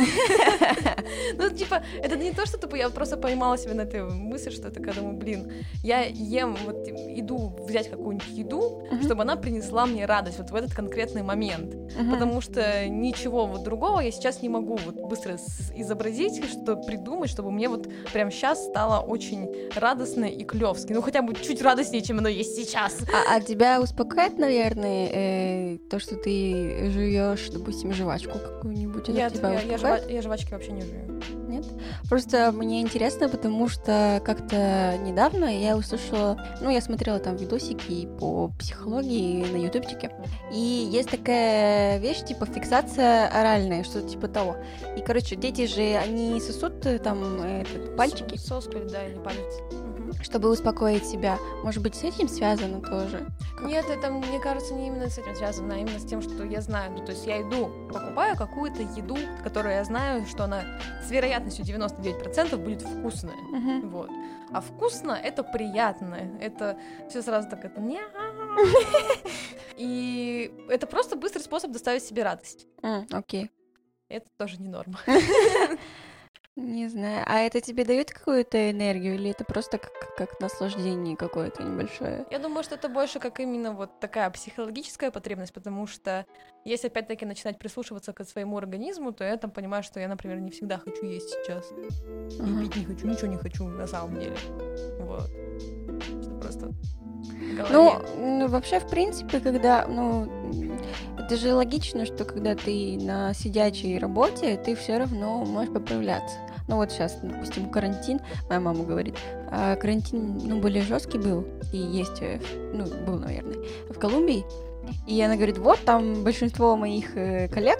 Ну, 1.38 1.50
типа, 1.50 1.82
это 2.02 2.16
не 2.16 2.32
то, 2.32 2.46
что 2.46 2.58
тупо, 2.58 2.76
я 2.76 2.88
просто 2.88 3.16
поймала 3.16 3.58
себя 3.58 3.74
на 3.74 3.82
этой 3.82 4.02
мысли, 4.02 4.50
что 4.50 4.68
это 4.68 4.80
когда 4.80 5.00
думаю, 5.00 5.16
блин, 5.16 5.52
я 5.82 6.04
ем, 6.04 6.56
вот 6.64 6.88
иду 6.88 7.54
взять 7.66 7.90
какую-нибудь 7.90 8.28
еду, 8.28 8.84
чтобы 9.02 9.22
она 9.22 9.36
принесла 9.36 9.86
мне 9.86 10.06
радость 10.06 10.38
вот 10.38 10.50
в 10.50 10.54
этот 10.54 10.74
конкретный 10.74 11.22
момент. 11.22 11.74
Потому 12.10 12.40
что 12.40 12.88
ничего 12.88 13.46
вот 13.46 13.62
другого 13.62 14.00
я 14.00 14.10
сейчас 14.10 14.42
не 14.42 14.48
могу 14.48 14.76
вот 14.76 14.94
быстро 14.94 15.36
изобразить, 15.76 16.44
что 16.44 16.76
придумать, 16.76 17.30
чтобы 17.30 17.50
мне 17.50 17.68
вот 17.68 17.88
прям 18.12 18.30
сейчас 18.30 18.64
стало 18.64 19.00
очень 19.00 19.50
радостно 19.74 20.24
и 20.24 20.44
клевски. 20.44 20.92
Ну, 20.92 21.02
хотя 21.02 21.22
бы 21.22 21.34
чуть 21.34 21.62
радостнее, 21.62 22.02
чем 22.02 22.18
оно 22.18 22.28
есть 22.28 22.56
сейчас. 22.56 22.98
А, 23.12 23.36
а 23.36 23.40
тебя 23.40 23.80
успокаивает, 23.80 24.38
наверное, 24.38 25.08
э, 25.12 25.78
то, 25.90 25.98
что 25.98 26.16
ты 26.16 26.90
жуешь, 26.90 27.50
допустим, 27.50 27.92
жвачку 27.92 28.38
какую-нибудь? 28.38 28.91
Я 29.08 29.30
тебя 29.30 29.52
я, 29.52 29.60
я, 29.62 29.78
жва... 29.78 29.98
я 29.98 30.22
жвачки 30.22 30.52
вообще 30.52 30.72
не 30.72 30.82
жую. 30.82 31.20
Нет? 31.48 31.66
Просто 32.08 32.50
мне 32.52 32.80
интересно, 32.80 33.28
потому 33.28 33.68
что 33.68 34.22
как-то 34.24 34.96
недавно 34.98 35.44
я 35.44 35.76
услышала, 35.76 36.42
ну, 36.60 36.70
я 36.70 36.80
смотрела 36.80 37.18
там 37.18 37.36
видосики 37.36 38.08
по 38.18 38.48
психологии 38.58 39.44
на 39.44 39.56
ютубчике, 39.56 40.12
и 40.52 40.88
есть 40.90 41.10
такая 41.10 41.98
вещь, 41.98 42.24
типа 42.24 42.46
фиксация 42.46 43.28
оральная, 43.28 43.84
что-то 43.84 44.08
типа 44.08 44.28
того. 44.28 44.56
И, 44.96 45.02
короче, 45.02 45.36
дети 45.36 45.66
же, 45.66 45.96
они 45.96 46.40
сосут 46.40 46.86
э, 46.86 46.98
там 46.98 47.42
этот, 47.42 47.96
пальчики. 47.96 48.36
Соскуль, 48.36 48.88
да, 48.90 49.06
или 49.06 49.18
палец. 49.18 49.91
Чтобы 50.22 50.50
успокоить 50.50 51.06
себя. 51.06 51.38
Может 51.62 51.82
быть, 51.82 51.94
с 51.94 52.04
этим 52.04 52.28
связано 52.28 52.80
тоже? 52.80 53.26
Как? 53.56 53.66
Нет, 53.66 53.86
это, 53.88 54.10
мне 54.10 54.40
кажется, 54.40 54.74
не 54.74 54.88
именно 54.88 55.08
с 55.08 55.18
этим 55.18 55.34
связано, 55.34 55.74
а 55.74 55.78
именно 55.78 55.98
с 55.98 56.04
тем, 56.04 56.22
что 56.22 56.44
я 56.44 56.60
знаю. 56.60 56.92
Ну, 56.92 57.04
то 57.04 57.12
есть 57.12 57.26
я 57.26 57.42
иду, 57.42 57.70
покупаю 57.88 58.36
какую-то 58.36 58.82
еду, 58.82 59.16
которую 59.42 59.74
я 59.74 59.84
знаю, 59.84 60.26
что 60.26 60.44
она 60.44 60.62
с 61.06 61.10
вероятностью 61.10 61.64
99% 61.64 62.56
будет 62.56 62.82
вкусная. 62.82 63.36
Мгм. 63.36 63.88
Вот. 63.88 64.10
А 64.52 64.60
вкусно 64.60 65.12
это 65.12 65.42
приятно. 65.42 66.16
Это 66.40 66.78
все 67.08 67.22
сразу 67.22 67.48
так 67.48 67.64
это. 67.64 67.80
И 69.76 70.52
это 70.68 70.86
просто 70.86 71.16
быстрый 71.16 71.42
способ 71.42 71.70
доставить 71.70 72.04
себе 72.04 72.22
радость. 72.22 72.66
Окей. 73.10 73.50
Это 74.08 74.26
тоже 74.36 74.58
не 74.60 74.68
норма. 74.68 74.98
Не 76.56 76.86
знаю. 76.88 77.24
А 77.26 77.38
это 77.40 77.62
тебе 77.62 77.82
дает 77.84 78.10
какую-то 78.10 78.70
энергию 78.70 79.14
или 79.14 79.30
это 79.30 79.42
просто 79.42 79.78
как, 79.78 80.14
как 80.16 80.38
наслаждение 80.38 81.16
какое-то 81.16 81.62
небольшое? 81.62 82.26
Я 82.30 82.38
думаю, 82.38 82.62
что 82.62 82.74
это 82.74 82.90
больше 82.90 83.20
как 83.20 83.40
именно 83.40 83.72
вот 83.72 84.00
такая 84.00 84.28
психологическая 84.28 85.10
потребность, 85.10 85.54
потому 85.54 85.86
что 85.86 86.26
если 86.66 86.88
опять-таки 86.88 87.24
начинать 87.24 87.58
прислушиваться 87.58 88.12
к 88.12 88.22
своему 88.24 88.58
организму, 88.58 89.12
то 89.12 89.24
я 89.24 89.38
там 89.38 89.50
понимаю, 89.50 89.82
что 89.82 89.98
я, 89.98 90.08
например, 90.08 90.40
не 90.40 90.50
всегда 90.50 90.76
хочу 90.76 91.06
есть 91.06 91.30
сейчас. 91.30 91.72
И 91.72 92.40
Ага. 92.42 92.60
пить 92.60 92.76
не 92.76 92.84
хочу, 92.84 93.06
ничего 93.06 93.28
не 93.28 93.38
хочу 93.38 93.64
на 93.66 93.86
самом 93.86 94.20
деле. 94.20 94.36
Вот. 94.98 95.30
Что 96.02 96.30
просто. 96.40 96.70
Ну, 97.70 97.94
ну, 98.18 98.48
вообще, 98.48 98.80
в 98.80 98.88
принципе, 98.88 99.40
когда, 99.40 99.86
ну, 99.86 100.28
это 101.18 101.36
же 101.36 101.54
логично, 101.54 102.06
что 102.06 102.24
когда 102.24 102.54
ты 102.54 102.98
на 103.00 103.34
сидячей 103.34 103.98
работе, 103.98 104.56
ты 104.56 104.74
все 104.74 104.98
равно 104.98 105.44
можешь 105.44 105.72
поправляться. 105.72 106.36
Ну 106.68 106.76
вот 106.76 106.92
сейчас, 106.92 107.18
допустим, 107.22 107.70
карантин, 107.70 108.20
моя 108.48 108.60
мама 108.60 108.84
говорит, 108.84 109.16
а, 109.50 109.76
карантин, 109.76 110.38
ну, 110.44 110.60
более 110.60 110.82
жесткий 110.82 111.18
был, 111.18 111.46
и 111.72 111.76
есть, 111.76 112.22
э, 112.22 112.40
ну, 112.72 112.86
был, 113.04 113.18
наверное, 113.18 113.58
в 113.90 113.98
Колумбии, 113.98 114.44
и 115.06 115.20
она 115.20 115.36
говорит, 115.36 115.58
вот 115.58 115.80
там 115.84 116.22
большинство 116.22 116.76
моих 116.76 117.16
э, 117.16 117.48
коллег, 117.48 117.78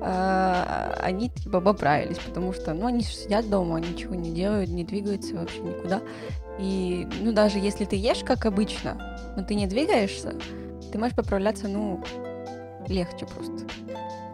а, 0.00 0.94
они 1.00 1.30
типа 1.30 1.60
поправились, 1.60 2.18
потому 2.18 2.52
что, 2.52 2.74
ну, 2.74 2.86
они 2.86 3.02
сидят 3.02 3.48
дома, 3.48 3.80
ничего 3.80 4.14
не 4.14 4.30
делают, 4.32 4.70
не 4.70 4.84
двигаются 4.84 5.34
вообще 5.34 5.60
никуда. 5.60 6.00
И, 6.58 7.08
ну, 7.20 7.32
даже 7.32 7.58
если 7.58 7.84
ты 7.84 7.96
ешь 7.96 8.22
как 8.24 8.46
обычно, 8.46 9.18
но 9.36 9.42
ты 9.42 9.54
не 9.54 9.66
двигаешься, 9.66 10.34
ты 10.92 10.98
можешь 10.98 11.16
поправляться, 11.16 11.68
ну, 11.68 12.02
легче 12.86 13.26
просто. 13.26 13.66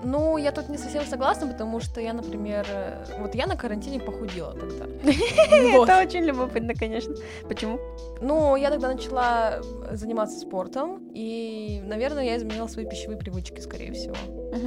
Ну, 0.02 0.38
я 0.38 0.52
тут 0.52 0.68
не 0.68 0.78
совсем 0.78 1.04
согласна, 1.04 1.46
потому 1.46 1.80
что 1.80 2.00
я, 2.00 2.12
например, 2.12 2.66
э, 2.68 3.04
вот 3.18 3.34
я 3.34 3.46
на 3.46 3.56
карантине 3.56 4.00
похудела 4.00 4.54
тогда. 4.54 4.86
Это 5.50 6.00
очень 6.00 6.24
любопытно, 6.24 6.74
конечно. 6.74 7.14
Почему? 7.48 7.78
Ну, 8.20 8.56
я 8.56 8.70
тогда 8.70 8.88
начала 8.88 9.60
заниматься 9.92 10.38
спортом, 10.38 11.10
и, 11.14 11.82
наверное, 11.84 12.24
я 12.24 12.36
изменила 12.36 12.66
свои 12.66 12.86
пищевые 12.86 13.18
привычки, 13.18 13.60
скорее 13.60 13.92
всего. 13.92 14.14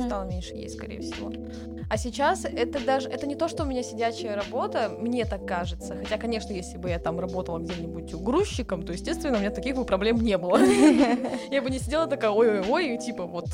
Стала 0.05 0.23
меньше 0.23 0.53
есть, 0.53 0.75
скорее 0.75 1.01
всего. 1.01 1.31
А 1.89 1.97
сейчас 1.97 2.45
это 2.45 2.83
даже, 2.83 3.09
это 3.09 3.27
не 3.27 3.35
то, 3.35 3.47
что 3.47 3.63
у 3.63 3.65
меня 3.65 3.83
сидячая 3.83 4.35
работа, 4.35 4.89
мне 4.97 5.25
так 5.25 5.45
кажется. 5.45 5.95
Хотя, 5.95 6.17
конечно, 6.17 6.53
если 6.53 6.77
бы 6.77 6.89
я 6.89 6.99
там 6.99 7.19
работала 7.19 7.59
где-нибудь 7.59 8.15
грузчиком, 8.15 8.83
то, 8.83 8.93
естественно, 8.93 9.37
у 9.37 9.39
меня 9.39 9.51
таких 9.51 9.75
бы 9.75 9.85
проблем 9.85 10.17
не 10.17 10.37
было. 10.37 10.57
Я 11.51 11.61
бы 11.61 11.69
не 11.69 11.79
сидела 11.79 12.07
такая, 12.07 12.31
ой-ой-ой, 12.31 12.97
типа 12.97 13.25
вот 13.25 13.45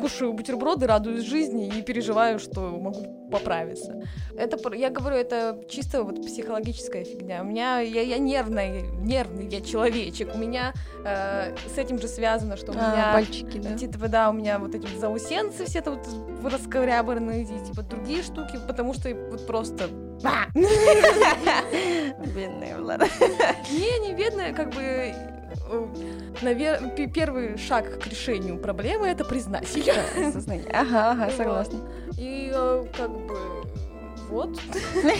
кушаю 0.00 0.32
бутерброды, 0.32 0.86
радуюсь 0.86 1.01
жизни 1.04 1.66
и 1.68 1.82
переживаю, 1.82 2.38
что 2.38 2.60
могу 2.60 3.28
поправиться. 3.30 4.02
Это, 4.36 4.58
я 4.74 4.90
говорю, 4.90 5.16
это 5.16 5.58
чисто 5.68 6.02
вот 6.02 6.24
психологическая 6.24 7.04
фигня. 7.04 7.42
У 7.42 7.44
меня, 7.44 7.80
я, 7.80 8.02
я 8.02 8.18
нервный, 8.18 8.82
нервный 9.00 9.48
я 9.48 9.60
человечек. 9.60 10.34
У 10.34 10.38
меня 10.38 10.72
э, 11.04 11.54
с 11.74 11.78
этим 11.78 11.98
же 11.98 12.08
связано, 12.08 12.56
что 12.56 12.72
у 12.72 12.74
А, 12.74 12.92
меня... 12.92 13.12
пальчики, 13.12 13.58
да. 13.58 13.76
Типа, 13.76 14.08
да, 14.08 14.30
у 14.30 14.32
меня 14.32 14.58
вот 14.58 14.74
эти 14.74 14.86
вот 14.86 15.00
заусенцы 15.00 15.64
все 15.64 15.78
это 15.78 15.92
вот 15.92 16.06
раскорябанные, 16.44 17.42
и, 17.42 17.46
типа, 17.46 17.82
другие 17.82 18.22
штуки, 18.22 18.58
потому 18.66 18.94
что 18.94 19.08
вот 19.30 19.46
просто... 19.46 19.88
Бедная 22.34 22.78
Влада. 22.78 23.06
Не, 23.70 23.98
не 24.06 24.14
бедная, 24.14 24.52
как 24.52 24.74
бы... 24.74 25.14
Наверное, 26.40 27.08
первый 27.08 27.56
шаг 27.58 28.00
к 28.00 28.06
решению 28.06 28.58
проблемы 28.58 29.08
это 29.08 29.24
признать 29.24 29.74
ее. 29.76 29.94
Сознание. 30.32 30.68
Ага, 30.72 31.10
ага, 31.12 31.24
Вот. 31.26 31.34
согласна. 31.36 31.78
И 32.18 32.50
э, 32.54 32.84
как 32.96 33.10
бы 33.10 33.38
вот. 34.28 34.58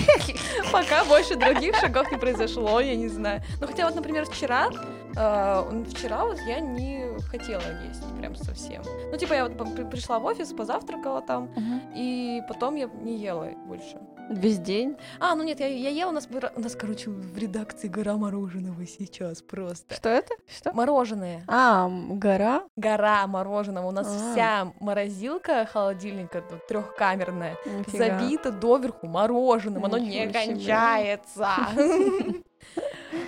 Пока 0.73 1.05
больше 1.05 1.37
других 1.37 1.77
шагов 1.77 2.11
не 2.11 2.17
произошло, 2.19 2.81
я 2.81 2.97
не 2.97 3.09
знаю. 3.09 3.43
Ну 3.61 3.67
хотя 3.67 3.85
вот, 3.85 3.95
например, 3.95 4.25
вчера, 4.25 4.69
э, 5.15 5.85
вчера 5.95 6.25
вот 6.25 6.39
я 6.47 6.61
не 6.61 7.02
хотела 7.33 7.63
есть 7.89 8.03
прям 8.19 8.37
совсем. 8.37 8.83
Ну 9.11 9.17
типа 9.17 9.33
я 9.35 9.49
вот 9.49 9.91
пришла 9.91 10.19
в 10.19 10.25
офис, 10.27 10.53
позавтракала 10.53 11.23
там, 11.23 11.45
Мгм. 11.57 11.81
и 11.97 12.41
потом 12.49 12.77
я 12.77 12.87
не 13.03 13.17
ела 13.17 13.49
больше. 13.67 13.99
Весь 14.31 14.59
день? 14.59 14.97
А, 15.19 15.35
ну 15.35 15.43
нет, 15.43 15.59
я, 15.61 15.67
я 15.67 15.91
ела, 15.91 16.11
у 16.11 16.13
нас, 16.13 16.29
у 16.57 16.61
нас, 16.61 16.77
короче, 16.77 17.11
в 17.11 17.37
редакции 17.37 17.89
гора 17.89 18.17
мороженого 18.17 18.87
сейчас 18.87 19.43
просто. 19.43 19.95
Что 19.95 20.09
это? 20.09 20.35
Что? 20.57 20.73
Мороженое. 20.73 21.43
А, 21.49 21.89
гора? 21.91 22.63
Гора 22.77 23.27
мороженого. 23.27 23.89
У 23.89 23.91
нас 23.91 24.07
А. 24.07 24.33
вся 24.33 24.73
морозилка 24.81 25.67
холодильника 25.67 26.43
трехкамерная. 26.69 27.57
Нифига. 27.67 27.99
забито 28.21 28.53
доверху 28.53 29.07
мороженым, 29.09 29.85
оно 29.85 29.99
не 29.99 30.07
Ничего 30.21 30.33
себе. 30.33 30.47
кончается. 30.55 31.49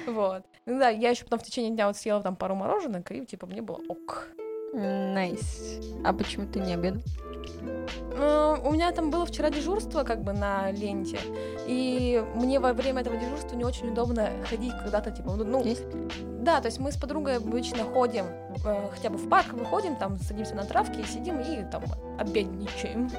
Вот. 0.06 0.44
Ну 0.66 0.78
да, 0.78 0.88
я 0.88 1.10
еще 1.10 1.24
потом 1.24 1.38
в 1.38 1.42
течение 1.42 1.70
дня 1.70 1.86
вот 1.86 1.96
съела 1.96 2.22
там 2.22 2.36
пару 2.36 2.54
мороженок, 2.54 3.10
и 3.12 3.26
типа 3.26 3.46
мне 3.46 3.60
было 3.60 3.80
ок. 3.88 4.28
Nice. 4.72 5.78
А 6.04 6.12
почему 6.12 6.46
ты 6.46 6.58
не 6.58 6.74
обедал? 6.74 7.02
Ну, 8.16 8.56
У 8.64 8.72
меня 8.72 8.90
там 8.92 9.10
было 9.10 9.26
вчера 9.26 9.50
дежурство 9.50 10.04
как 10.04 10.22
бы 10.22 10.32
на 10.32 10.70
ленте, 10.70 11.18
и 11.66 12.24
мне 12.34 12.60
во 12.60 12.72
время 12.72 13.02
этого 13.02 13.16
дежурства 13.16 13.56
не 13.56 13.64
очень 13.64 13.90
удобно 13.90 14.30
ходить 14.48 14.72
куда-то, 14.84 15.10
типа, 15.10 15.34
ну, 15.34 15.62
Есть? 15.62 15.84
да, 16.42 16.60
то 16.60 16.66
есть 16.66 16.78
мы 16.78 16.92
с 16.92 16.96
подругой 16.96 17.36
обычно 17.36 17.84
ходим, 17.84 18.24
э, 18.64 18.88
хотя 18.92 19.10
бы 19.10 19.18
в 19.18 19.28
парк 19.28 19.52
выходим, 19.52 19.96
там 19.96 20.18
садимся 20.18 20.54
на 20.54 20.64
травке 20.64 21.02
и 21.02 21.04
сидим 21.04 21.40
и 21.40 21.64
там 21.70 21.82
обедничаем. 22.18 23.10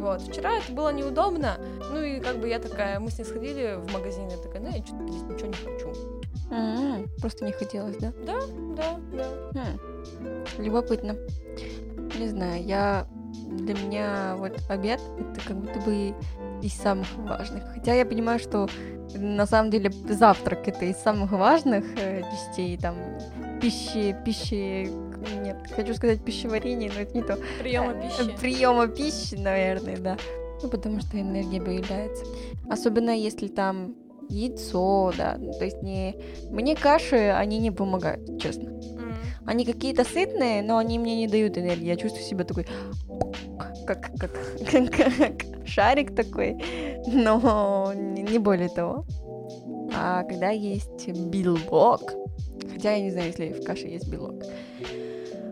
Вот, 0.00 0.22
вчера 0.22 0.58
это 0.58 0.72
было 0.72 0.92
неудобно, 0.92 1.56
ну 1.92 2.00
и 2.00 2.20
как 2.20 2.38
бы 2.38 2.48
я 2.48 2.58
такая, 2.58 2.98
мы 2.98 3.10
с 3.10 3.18
ней 3.18 3.24
сходили 3.24 3.76
в 3.76 3.92
магазин, 3.92 4.28
я 4.28 4.36
такая, 4.36 4.60
ну 4.60 4.68
я 4.68 4.84
что-то 4.84 5.06
здесь 5.06 5.22
ничего 5.22 5.48
не 5.48 5.54
хочу. 5.54 6.11
М, 6.52 7.08
Просто 7.20 7.44
не 7.44 7.52
хотелось, 7.52 7.96
да? 7.96 8.12
Да, 8.26 8.38
да, 8.76 8.98
да. 9.52 9.64
Хм, 10.20 10.62
Любопытно. 10.62 11.16
Не 12.18 12.28
знаю, 12.28 12.62
я 12.64 13.06
для 13.48 13.74
меня 13.74 14.34
вот 14.36 14.58
обед 14.68 15.00
это 15.18 15.40
как 15.46 15.56
будто 15.56 15.80
бы 15.80 16.14
из 16.62 16.74
самых 16.74 17.06
важных. 17.16 17.64
Хотя 17.74 17.94
я 17.94 18.04
понимаю, 18.04 18.38
что 18.38 18.68
на 19.14 19.46
самом 19.46 19.70
деле 19.70 19.90
завтрак 20.08 20.68
это 20.68 20.84
из 20.84 20.96
самых 20.96 21.32
важных 21.32 21.84
э, 21.98 22.22
частей 22.22 22.76
там 22.78 22.96
пищи, 23.60 24.14
пищи, 24.24 24.90
нет, 25.42 25.56
хочу 25.74 25.94
сказать 25.94 26.24
пищеварение, 26.24 26.90
но 26.94 27.00
это 27.00 27.14
не 27.16 27.22
то. 27.22 27.38
Приема 27.60 27.94
пищи. 27.94 28.36
Приема 28.40 28.88
пищи, 28.88 29.34
наверное, 29.36 29.96
да. 29.96 30.16
Ну, 30.62 30.68
потому 30.68 31.00
что 31.00 31.20
энергия 31.20 31.60
появляется. 31.60 32.24
Особенно 32.70 33.10
если 33.10 33.48
там 33.48 33.94
яйцо, 34.32 35.12
да. 35.16 35.36
Ну, 35.38 35.52
То 35.52 35.64
есть 35.64 35.82
не... 35.82 36.16
Мне 36.50 36.74
каши, 36.74 37.16
они 37.30 37.58
не 37.58 37.70
помогают, 37.70 38.40
честно. 38.40 38.70
М. 38.70 39.14
Они 39.46 39.64
какие-то 39.64 40.04
сытные, 40.04 40.62
но 40.62 40.78
они 40.78 40.98
мне 40.98 41.16
не 41.16 41.28
дают 41.28 41.58
энергии. 41.58 41.86
Я 41.86 41.96
чувствую 41.96 42.24
себя 42.24 42.44
такой, 42.44 42.66
как, 43.86 44.10
как, 44.18 44.30
как 44.96 45.66
шарик 45.66 46.14
такой, 46.14 46.56
но 47.06 47.92
не 47.94 48.38
более 48.38 48.68
того. 48.68 49.04
А 49.94 50.22
когда 50.24 50.50
есть 50.50 51.08
белок, 51.08 52.12
хотя 52.72 52.94
я 52.94 53.02
не 53.02 53.10
знаю, 53.10 53.28
если 53.28 53.52
в 53.52 53.64
каше 53.64 53.88
есть 53.88 54.08
белок, 54.08 54.42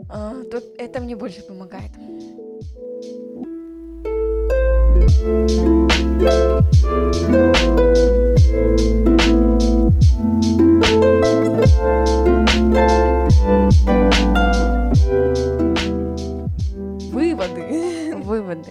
а, 0.09 0.35
то 0.51 0.63
это 0.79 1.01
мне 1.01 1.15
больше 1.15 1.43
помогает. 1.43 1.93
Выводы. 17.13 18.15
Выводы. 18.25 18.71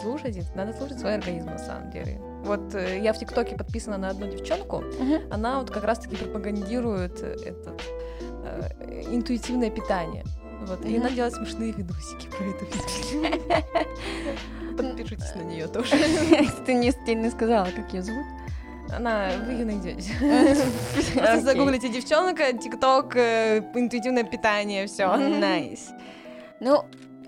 Слушайте, 0.00 0.44
надо 0.54 0.72
слушать 0.72 1.00
свой 1.00 1.14
организм 1.14 1.46
на 1.46 1.58
самом 1.58 1.90
деле. 1.90 2.20
Вот 2.44 2.74
э, 2.74 3.00
я 3.00 3.12
в 3.12 3.18
ТикТоке 3.18 3.56
подписана 3.56 3.98
на 3.98 4.10
одну 4.10 4.28
девчонку, 4.28 4.84
она 5.30 5.58
вот 5.60 5.70
как 5.70 5.84
раз-таки 5.84 6.16
пропагандирует 6.16 7.20
э, 7.22 7.36
этот 7.44 7.82
э, 8.44 9.02
интуитивное 9.10 9.70
питание. 9.70 10.24
Вот, 10.66 10.84
и 10.84 10.90
Мгм. 10.90 11.00
она 11.06 11.10
делает 11.10 11.34
смешные 11.34 11.72
видосики 11.72 12.28
про 12.28 12.44
это 12.44 12.64
все. 12.86 13.20
Подпишитесь 14.76 15.34
на 15.34 15.42
нее 15.42 15.66
тоже. 15.66 15.90
Ты 16.66 16.74
не 16.74 17.30
сказала, 17.30 17.66
как 17.66 17.92
ее 17.92 18.02
зовут? 18.02 18.26
Она, 18.94 19.30
вы 19.46 19.52
ее 19.52 19.64
найдете. 19.64 20.12
Загуглите 21.40 21.88
девчонка, 21.88 22.52
тикток, 22.52 23.16
э, 23.16 23.58
интуитивное 23.74 24.24
питание, 24.24 24.86
все. 24.86 25.16
Nice. 25.16 25.90
Ну, 26.60 26.84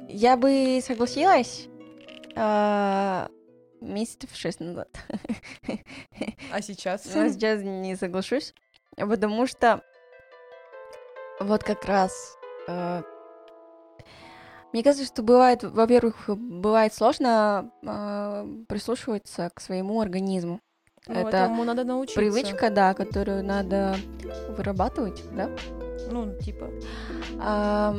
я 0.09 0.37
бы 0.37 0.81
согласилась 0.85 1.69
а, 2.37 3.29
месяцев 3.81 4.31
шесть 4.35 4.61
назад. 4.61 4.89
А 6.53 6.61
сейчас? 6.63 7.05
Но 7.15 7.29
сейчас 7.29 7.63
не 7.63 7.97
соглашусь, 7.97 8.55
потому 8.97 9.47
что 9.47 9.83
вот 11.41 11.65
как 11.65 11.85
раз 11.85 12.37
э, 12.69 13.03
мне 14.75 14.83
кажется, 14.83 15.07
что 15.07 15.23
бывает, 15.23 15.63
во-первых, 15.63 16.29
бывает 16.29 16.93
сложно 16.93 17.71
э, 17.83 18.65
прислушиваться 18.69 19.51
к 19.55 19.61
своему 19.61 20.01
организму. 20.01 20.61
Ну, 21.07 21.15
Это 21.15 21.37
этому 21.37 21.65
надо 21.65 21.85
научиться. 21.85 22.19
Привычка, 22.19 22.71
да, 22.71 22.95
которую 22.95 23.45
надо 23.45 23.97
вырабатывать, 24.57 25.23
да. 25.33 25.51
Ну, 26.11 26.33
типа. 26.39 26.71
А, 27.41 27.97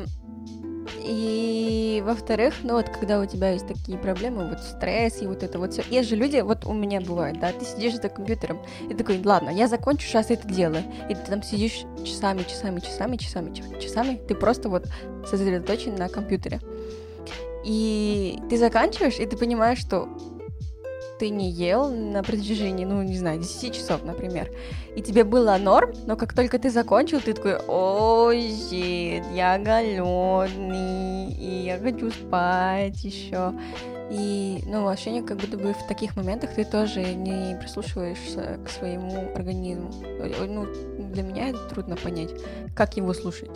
и 1.04 2.02
во-вторых, 2.06 2.56
ну 2.64 2.74
вот 2.74 2.90
когда 2.90 3.20
у 3.20 3.26
тебя 3.26 3.52
есть 3.52 3.68
такие 3.68 3.98
проблемы, 3.98 4.50
вот 4.50 4.60
стресс 4.60 5.22
и 5.22 5.28
вот 5.28 5.44
это 5.44 5.60
вот 5.60 5.74
все. 5.74 5.84
Есть 5.90 6.10
же 6.10 6.16
люди, 6.16 6.40
вот 6.40 6.66
у 6.66 6.74
меня 6.74 7.00
бывает, 7.00 7.40
да, 7.40 7.52
ты 7.52 7.64
сидишь 7.64 7.96
за 7.96 8.10
компьютером 8.10 8.60
и 8.90 8.94
такой, 8.94 9.22
ладно, 9.24 9.50
я 9.50 9.68
закончу 9.68 10.08
сейчас 10.08 10.32
это 10.32 10.48
дело. 10.48 10.78
И 11.10 11.14
ты 11.14 11.22
там 11.22 11.44
сидишь 11.44 11.84
часами, 12.04 12.44
часами, 12.44 12.80
часами, 12.80 13.18
часами, 13.18 13.54
часами, 13.80 14.22
ты 14.28 14.34
просто 14.34 14.70
вот 14.70 14.88
сосредоточен 15.28 15.96
на 15.96 16.10
компьютере. 16.10 16.60
И 17.64 18.40
ты 18.50 18.58
заканчиваешь, 18.58 19.20
и 19.20 19.26
ты 19.26 19.38
понимаешь, 19.38 19.80
что 19.80 20.08
ты 21.20 21.30
не 21.30 21.50
ел 21.50 21.90
на 21.90 22.24
протяжении, 22.24 22.86
ну, 22.86 23.02
не 23.02 23.18
знаю, 23.18 23.40
10 23.40 23.74
часов, 23.74 24.04
например, 24.04 24.52
и 24.96 25.02
тебе 25.02 25.24
было 25.24 25.58
норм, 25.58 25.94
но 26.06 26.16
как 26.16 26.34
только 26.34 26.60
ты 26.60 26.70
закончил, 26.70 27.22
ты 27.22 27.34
такой, 27.34 27.58
ой, 27.68 28.42
щит, 28.42 29.24
я 29.34 29.58
голодный, 29.58 31.32
и 31.32 31.66
я 31.66 31.80
хочу 31.80 32.12
спать 32.12 33.04
еще. 33.04 33.54
И, 34.12 34.62
ну, 34.68 34.88
ощущение, 34.88 35.24
как 35.24 35.38
будто 35.38 35.58
бы 35.58 35.74
в 35.74 35.88
таких 35.88 36.16
моментах 36.16 36.54
ты 36.54 36.64
тоже 36.64 37.02
не 37.02 37.58
прислушиваешься 37.60 38.60
к 38.64 38.70
своему 38.70 39.32
организму. 39.34 39.92
Ну, 40.48 40.68
для 41.12 41.24
меня 41.24 41.50
это 41.50 41.60
трудно 41.70 41.96
понять, 41.96 42.30
как 42.76 42.98
его 42.98 43.14
слушать. 43.14 43.50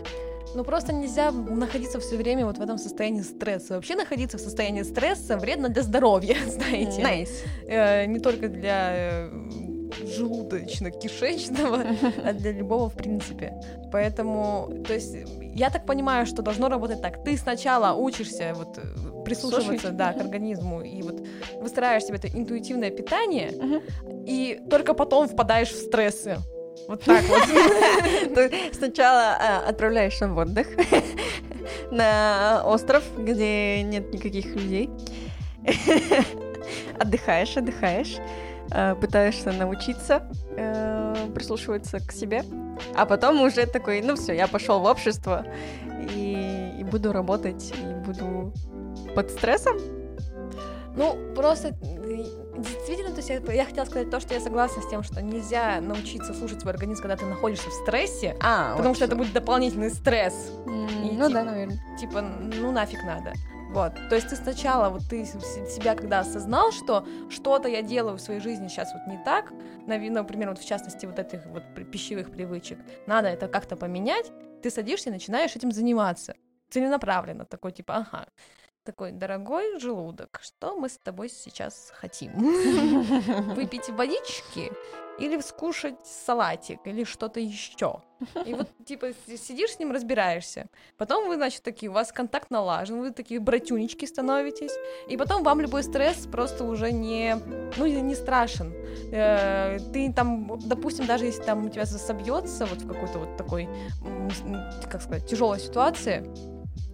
Ну 0.55 0.63
просто 0.63 0.93
нельзя 0.93 1.31
находиться 1.31 1.99
все 1.99 2.17
время 2.17 2.45
вот 2.45 2.57
в 2.57 2.61
этом 2.61 2.77
состоянии 2.77 3.21
стресса. 3.21 3.75
Вообще 3.75 3.95
находиться 3.95 4.37
в 4.37 4.41
состоянии 4.41 4.83
стресса 4.83 5.37
вредно 5.37 5.69
для 5.69 5.83
здоровья, 5.83 6.37
знаете. 6.47 7.01
Nice. 7.01 7.29
Э, 7.67 8.05
не 8.05 8.19
только 8.19 8.47
для 8.47 8.91
э, 8.93 9.31
желудочно-кишечного, 10.03 11.95
а 12.25 12.33
для 12.33 12.51
любого 12.51 12.89
в 12.89 12.95
принципе. 12.95 13.53
Поэтому, 13.91 14.83
то 14.87 14.93
есть, 14.93 15.15
я 15.53 15.69
так 15.69 15.85
понимаю, 15.85 16.25
что 16.25 16.41
должно 16.41 16.69
работать 16.69 17.01
так. 17.01 17.23
Ты 17.23 17.37
сначала 17.37 17.93
учишься 17.95 18.53
вот 18.55 18.77
э, 18.77 19.23
прислушиваться, 19.23 19.91
да, 19.91 20.13
к 20.13 20.17
организму 20.17 20.81
и 20.81 21.01
вот 21.03 21.21
выстраиваешь 21.61 22.05
себе 22.05 22.17
это 22.17 22.27
интуитивное 22.27 22.89
питание, 22.89 23.53
и 24.25 24.59
только 24.69 24.93
потом 24.93 25.27
впадаешь 25.27 25.71
в 25.71 25.77
стрессы. 25.77 26.37
Вот 26.89 27.03
так 27.03 27.23
вот. 27.25 27.43
Сначала 28.73 29.37
а, 29.39 29.69
отправляешься 29.69 30.27
в 30.27 30.35
отдых 30.35 30.67
на 31.91 32.63
остров, 32.65 33.03
где 33.15 33.83
нет 33.83 34.11
никаких 34.11 34.47
людей. 34.55 34.89
Отдыхаешь, 36.99 37.55
отдыхаешь, 37.57 38.17
а, 38.71 38.95
пытаешься 38.95 39.51
научиться 39.51 40.27
э, 40.57 41.13
прислушиваться 41.35 41.99
к 41.99 42.11
себе, 42.11 42.43
а 42.95 43.05
потом 43.05 43.39
уже 43.41 43.67
такой, 43.67 44.01
ну 44.01 44.15
все, 44.15 44.33
я 44.33 44.47
пошел 44.47 44.79
в 44.79 44.85
общество 44.85 45.45
и, 46.15 46.73
и 46.79 46.83
буду 46.83 47.13
работать, 47.13 47.71
и 47.77 47.93
буду 48.03 48.51
под 49.13 49.29
стрессом. 49.29 49.77
Ну, 50.95 51.15
просто 51.35 51.75
действительно, 52.57 53.08
то 53.19 53.33
есть 53.33 53.47
я, 53.47 53.53
я 53.53 53.65
хотела 53.65 53.83
сказать 53.85 54.09
то, 54.09 54.19
что 54.21 54.33
я 54.33 54.39
согласна 54.39 54.81
с 54.81 54.89
тем, 54.89 55.03
что 55.03 55.21
нельзя 55.21 55.81
научиться 55.81 56.33
слушать 56.33 56.61
свой 56.61 56.73
организм, 56.73 57.01
когда 57.01 57.17
ты 57.17 57.25
находишься 57.25 57.69
в 57.69 57.73
стрессе, 57.73 58.37
а, 58.39 58.71
потому 58.71 58.89
вот 58.89 58.95
что, 58.95 59.05
что 59.05 59.05
это 59.05 59.15
будет 59.17 59.33
дополнительный 59.33 59.89
стресс. 59.89 60.51
Mm, 60.65 61.09
и, 61.09 61.17
ну 61.17 61.27
типа, 61.27 61.29
да, 61.29 61.43
наверное. 61.43 61.97
Типа, 61.99 62.21
ну 62.21 62.71
нафиг 62.71 63.03
надо. 63.03 63.33
Вот, 63.71 63.93
то 64.09 64.15
есть 64.15 64.29
ты 64.29 64.35
сначала, 64.35 64.89
вот 64.89 65.03
ты 65.09 65.25
себя 65.25 65.95
когда 65.95 66.21
осознал, 66.21 66.71
что 66.71 67.05
что-то 67.29 67.67
я 67.67 67.81
делаю 67.81 68.17
в 68.17 68.21
своей 68.21 68.39
жизни 68.39 68.67
сейчас 68.67 68.91
вот 68.93 69.05
не 69.05 69.21
так, 69.23 69.51
например, 69.85 70.49
вот 70.49 70.59
в 70.59 70.65
частности 70.65 71.05
вот 71.05 71.19
этих 71.19 71.45
вот 71.45 71.63
пищевых 71.91 72.31
привычек, 72.31 72.79
надо 73.05 73.27
это 73.27 73.47
как-то 73.47 73.75
поменять, 73.75 74.31
ты 74.63 74.71
садишься 74.71 75.09
и 75.09 75.13
начинаешь 75.13 75.55
этим 75.55 75.71
заниматься 75.71 76.35
целенаправленно, 76.69 77.45
такой 77.45 77.71
типа, 77.73 78.07
ага, 78.09 78.27
такой, 78.89 79.11
дорогой 79.11 79.79
желудок, 79.79 80.39
что 80.41 80.75
мы 80.75 80.89
с 80.89 80.97
тобой 80.97 81.29
сейчас 81.29 81.91
хотим? 81.93 82.31
Выпить 83.55 83.89
водички 83.89 84.71
или 85.19 85.39
скушать 85.41 85.95
салатик 86.03 86.79
или 86.85 87.03
что-то 87.03 87.39
еще? 87.39 88.01
И 88.45 88.53
вот, 88.55 88.67
типа, 88.85 89.11
сидишь 89.27 89.75
с 89.75 89.79
ним, 89.79 89.91
разбираешься. 89.91 90.65
Потом 90.97 91.27
вы, 91.27 91.35
значит, 91.35 91.61
такие, 91.61 91.91
у 91.91 91.93
вас 91.93 92.11
контакт 92.11 92.49
налажен, 92.49 92.99
вы 92.99 93.11
такие 93.11 93.39
братюнички 93.39 94.07
становитесь. 94.07 94.73
И 95.07 95.17
потом 95.17 95.43
вам 95.43 95.61
любой 95.61 95.83
стресс 95.83 96.25
просто 96.25 96.63
уже 96.63 96.91
не, 96.91 97.37
ну, 97.77 97.85
не 97.85 98.15
страшен. 98.15 98.73
Э, 99.11 99.77
ты 99.93 100.11
там, 100.11 100.59
допустим, 100.65 101.05
даже 101.05 101.25
если 101.25 101.43
там 101.43 101.65
у 101.65 101.69
тебя 101.69 101.85
засобьется 101.85 102.65
вот 102.65 102.81
в 102.81 102.87
какой-то 102.87 103.19
вот 103.19 103.37
такой, 103.37 103.69
как 104.89 105.03
сказать, 105.03 105.27
тяжелой 105.29 105.59
ситуации, 105.59 106.23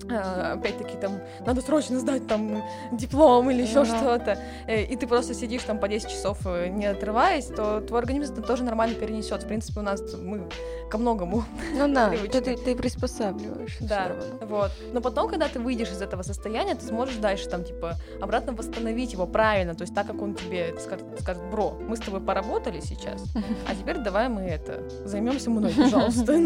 опять-таки 0.09 0.97
там 0.97 1.19
надо 1.45 1.61
срочно 1.61 1.99
сдать 1.99 2.27
там 2.27 2.63
диплом 2.91 3.49
или 3.51 3.63
еще 3.63 3.79
uh-huh. 3.81 3.97
что-то, 3.97 4.37
э, 4.67 4.83
и 4.83 4.95
ты 4.95 5.07
просто 5.07 5.33
сидишь 5.33 5.63
там 5.63 5.79
по 5.79 5.87
10 5.87 6.09
часов 6.09 6.39
э, 6.45 6.67
не 6.67 6.85
отрываясь, 6.85 7.45
то 7.47 7.81
твой 7.81 7.99
организм 7.99 8.33
это 8.33 8.41
тоже 8.41 8.63
нормально 8.63 8.95
перенесет. 8.95 9.43
В 9.43 9.47
принципе, 9.47 9.79
у 9.79 9.83
нас 9.83 10.01
мы 10.13 10.47
ко 10.89 10.97
многому. 10.97 11.43
Ну 11.73 11.93
да, 11.93 12.09
ты, 12.31 12.41
ты, 12.41 12.57
ты 12.57 12.75
приспосабливаешь. 12.75 13.77
Да, 13.79 14.11
вот. 14.41 14.71
Но 14.93 15.01
потом, 15.01 15.29
когда 15.29 15.47
ты 15.47 15.59
выйдешь 15.59 15.89
из 15.89 16.01
этого 16.01 16.21
состояния, 16.21 16.75
ты 16.75 16.85
сможешь 16.85 17.15
дальше 17.15 17.49
там 17.49 17.63
типа 17.63 17.95
обратно 18.21 18.53
восстановить 18.53 19.13
его 19.13 19.25
правильно, 19.25 19.75
то 19.75 19.81
есть 19.81 19.93
так, 19.93 20.07
как 20.07 20.21
он 20.21 20.35
тебе 20.35 20.75
скажет, 20.79 21.05
скажет 21.19 21.43
бро, 21.49 21.77
мы 21.87 21.97
с 21.97 21.99
тобой 21.99 22.21
поработали 22.21 22.79
сейчас, 22.79 23.23
а 23.67 23.75
теперь 23.75 23.97
давай 23.97 24.29
мы 24.29 24.41
это 24.41 24.83
займемся 25.05 25.49
мной, 25.49 25.73
пожалуйста. 25.75 26.35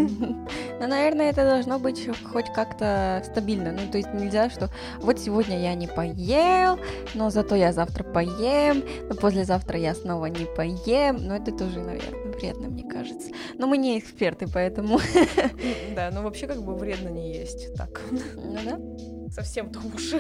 Ну, 0.80 0.88
наверное, 0.88 1.30
это 1.30 1.44
должно 1.46 1.78
быть 1.78 2.10
хоть 2.32 2.52
как-то 2.54 3.22
стабильно. 3.26 3.49
Ну, 3.56 3.92
то 3.92 3.98
есть 3.98 4.14
нельзя, 4.14 4.50
что 4.50 4.70
вот 5.00 5.20
сегодня 5.20 5.60
я 5.60 5.76
не 5.76 5.88
поел, 5.88 6.80
но 7.14 7.30
зато 7.30 7.56
я 7.56 7.74
завтра 7.74 8.04
поем, 8.04 8.84
но 9.08 9.16
послезавтра 9.16 9.80
я 9.80 9.96
снова 9.96 10.28
не 10.28 10.46
поем. 10.46 11.18
Но 11.18 11.36
это 11.36 11.52
тоже, 11.52 11.80
наверное, 11.80 12.32
вредно, 12.34 12.70
мне 12.70 12.84
кажется. 12.84 13.30
Но 13.58 13.68
мы 13.68 13.78
не 13.78 14.00
эксперты, 14.00 14.48
поэтому... 14.48 15.00
Да, 15.96 16.12
но 16.12 16.22
вообще 16.22 16.48
как 16.48 16.62
бы 16.64 16.76
вредно 16.76 17.10
не 17.10 17.34
есть. 17.34 17.74
Так. 17.76 18.02
Ну 18.12 18.58
да 18.64 19.19
совсем-то 19.32 19.80
уж. 19.80 20.14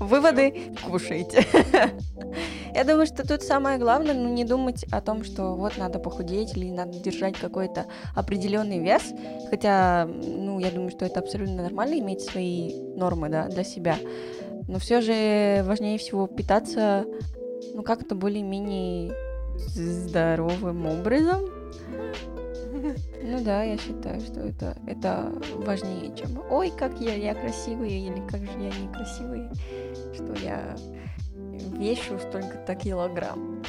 Выводы 0.00 0.74
кушайте. 0.84 1.46
Я 2.74 2.84
думаю, 2.84 3.06
что 3.06 3.26
тут 3.26 3.42
самое 3.42 3.78
главное, 3.78 4.14
ну, 4.14 4.32
не 4.32 4.44
думать 4.44 4.84
о 4.92 5.00
том, 5.00 5.24
что 5.24 5.54
вот 5.54 5.76
надо 5.76 5.98
похудеть 5.98 6.56
или 6.56 6.70
надо 6.70 6.98
держать 6.98 7.36
какой-то 7.36 7.86
определенный 8.14 8.78
вес. 8.78 9.02
Хотя, 9.50 10.06
ну, 10.06 10.58
я 10.60 10.70
думаю, 10.70 10.90
что 10.90 11.04
это 11.04 11.20
абсолютно 11.20 11.62
нормально 11.62 11.98
иметь 11.98 12.22
свои 12.22 12.74
нормы, 12.96 13.28
да, 13.28 13.48
для 13.48 13.64
себя. 13.64 13.96
Но 14.68 14.78
все 14.78 15.00
же 15.00 15.64
важнее 15.64 15.98
всего 15.98 16.26
питаться, 16.26 17.04
ну, 17.74 17.82
как-то 17.82 18.14
более-менее 18.14 19.12
здоровым 19.58 20.86
образом. 20.86 21.40
Ну 23.22 23.44
да, 23.44 23.62
я 23.62 23.76
считаю, 23.76 24.20
что 24.20 24.40
это, 24.40 24.76
это 24.86 25.32
важнее, 25.56 26.14
чем 26.16 26.42
«Ой, 26.50 26.72
как 26.76 27.00
я, 27.00 27.14
я 27.14 27.34
красивый» 27.34 27.90
или 27.92 28.26
«Как 28.28 28.40
же 28.40 28.52
я 28.58 28.70
некрасивый», 28.70 29.48
что 30.14 30.34
я 30.42 30.76
вешу 31.78 32.18
столько-то 32.18 32.74
килограмм. 32.74 33.62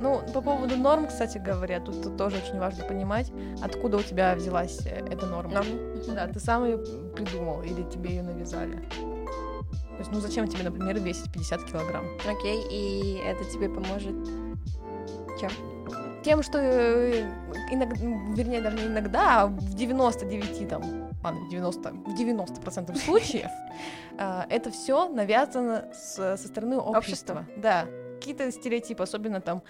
Ну, 0.00 0.22
по 0.32 0.40
поводу 0.40 0.76
норм, 0.76 1.06
кстати 1.08 1.36
говоря, 1.36 1.78
тут, 1.78 2.02
тут 2.02 2.16
тоже 2.16 2.36
очень 2.38 2.58
важно 2.58 2.84
понимать, 2.84 3.30
откуда 3.62 3.98
у 3.98 4.02
тебя 4.02 4.34
взялась 4.34 4.80
э, 4.86 5.06
эта 5.10 5.26
норма. 5.26 5.60
Mm-hmm. 5.60 6.14
Да, 6.14 6.26
ты 6.26 6.40
сам 6.40 6.64
ее 6.64 6.78
придумал 6.78 7.62
или 7.62 7.82
тебе 7.82 8.10
ее 8.10 8.22
навязали. 8.22 8.76
То 8.76 9.98
есть, 9.98 10.10
ну 10.10 10.20
зачем 10.20 10.48
тебе, 10.48 10.62
например, 10.62 10.98
весить 10.98 11.30
50 11.30 11.64
килограмм? 11.64 12.06
Окей, 12.26 12.62
и 12.70 13.20
это 13.26 13.44
тебе 13.44 13.68
поможет 13.68 14.14
чем? 15.38 15.50
Тем, 16.22 16.42
что 16.42 16.58
э, 16.58 17.22
иногда, 17.70 17.96
вернее, 18.34 18.60
даже 18.60 18.76
не 18.76 18.86
иногда, 18.86 19.42
а 19.42 19.46
в 19.46 19.74
99 19.74 20.68
там, 20.68 20.82
ладно, 21.24 21.48
90, 21.50 21.90
в 21.90 22.14
90 22.14 22.60
процентов 22.60 22.96
случаев 23.04 23.50
э, 24.18 24.42
это 24.50 24.70
все 24.70 25.08
навязано 25.08 25.88
со 25.94 26.36
стороны 26.36 26.78
общества. 26.78 27.46
Да, 27.56 27.86
какие-то 28.18 28.50
стереотипы, 28.52 29.02
особенно 29.02 29.40
там 29.40 29.62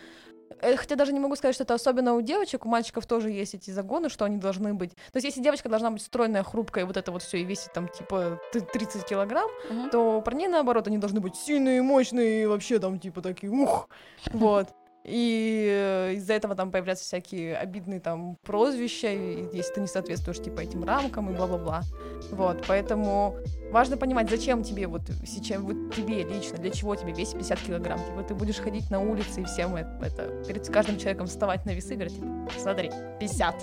э, 0.60 0.74
хотя 0.74 0.96
даже 0.96 1.12
не 1.12 1.20
могу 1.20 1.36
сказать, 1.36 1.54
что 1.54 1.62
это 1.62 1.74
особенно 1.74 2.14
у 2.14 2.20
девочек, 2.20 2.66
у 2.66 2.68
мальчиков 2.68 3.06
тоже 3.06 3.30
есть 3.30 3.54
эти 3.54 3.70
загоны, 3.70 4.08
что 4.08 4.24
они 4.24 4.38
должны 4.38 4.74
быть. 4.74 4.90
То 5.12 5.16
есть 5.18 5.26
если 5.26 5.40
девочка 5.40 5.68
должна 5.68 5.92
быть 5.92 6.02
стройная, 6.02 6.42
хрупкая, 6.42 6.82
и 6.82 6.86
вот 6.86 6.96
это 6.96 7.12
вот 7.12 7.22
все 7.22 7.38
и 7.38 7.44
весит 7.44 7.72
там 7.72 7.86
типа 7.86 8.40
т- 8.52 8.60
30 8.60 9.04
килограмм, 9.06 9.48
Мгм. 9.70 9.90
то 9.90 10.18
у 10.18 10.22
парней 10.22 10.48
наоборот, 10.48 10.88
они 10.88 10.98
должны 10.98 11.20
быть 11.20 11.36
сильные, 11.36 11.80
мощные, 11.80 12.42
и 12.42 12.46
вообще 12.46 12.80
там 12.80 12.98
типа 12.98 13.22
такие, 13.22 13.52
ух, 13.52 13.88
вот. 14.32 14.74
И 15.04 16.12
из-за 16.16 16.34
этого 16.34 16.54
там 16.54 16.70
появляются 16.70 17.04
всякие 17.04 17.56
обидные 17.56 18.00
там 18.00 18.36
прозвища, 18.42 19.08
если 19.08 19.74
ты 19.74 19.80
не 19.80 19.86
соответствуешь 19.86 20.38
типа 20.38 20.60
этим 20.60 20.84
рамкам 20.84 21.30
и 21.30 21.36
бла-бла-бла. 21.36 21.82
Вот, 22.30 22.64
поэтому 22.68 23.36
важно 23.70 23.96
понимать, 23.96 24.28
зачем 24.28 24.62
тебе 24.62 24.86
вот 24.86 25.02
сейчас, 25.24 25.60
вот 25.60 25.94
тебе 25.94 26.22
лично, 26.22 26.58
для 26.58 26.70
чего 26.70 26.94
тебе 26.96 27.12
весит 27.12 27.34
50 27.34 27.58
килограмм. 27.60 27.98
Типа 28.04 28.22
ты 28.22 28.34
будешь 28.34 28.58
ходить 28.58 28.90
на 28.90 29.00
улице 29.00 29.40
и 29.40 29.44
всем 29.44 29.74
это, 29.76 29.98
это 30.04 30.44
перед 30.46 30.68
каждым 30.68 30.98
человеком 30.98 31.26
вставать 31.26 31.64
на 31.64 31.70
весы 31.70 31.94
и 31.94 31.96
говорить, 31.96 32.14
типа, 32.16 32.50
смотри, 32.58 32.90
50. 33.18 33.54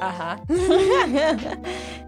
Ага. 0.00 0.40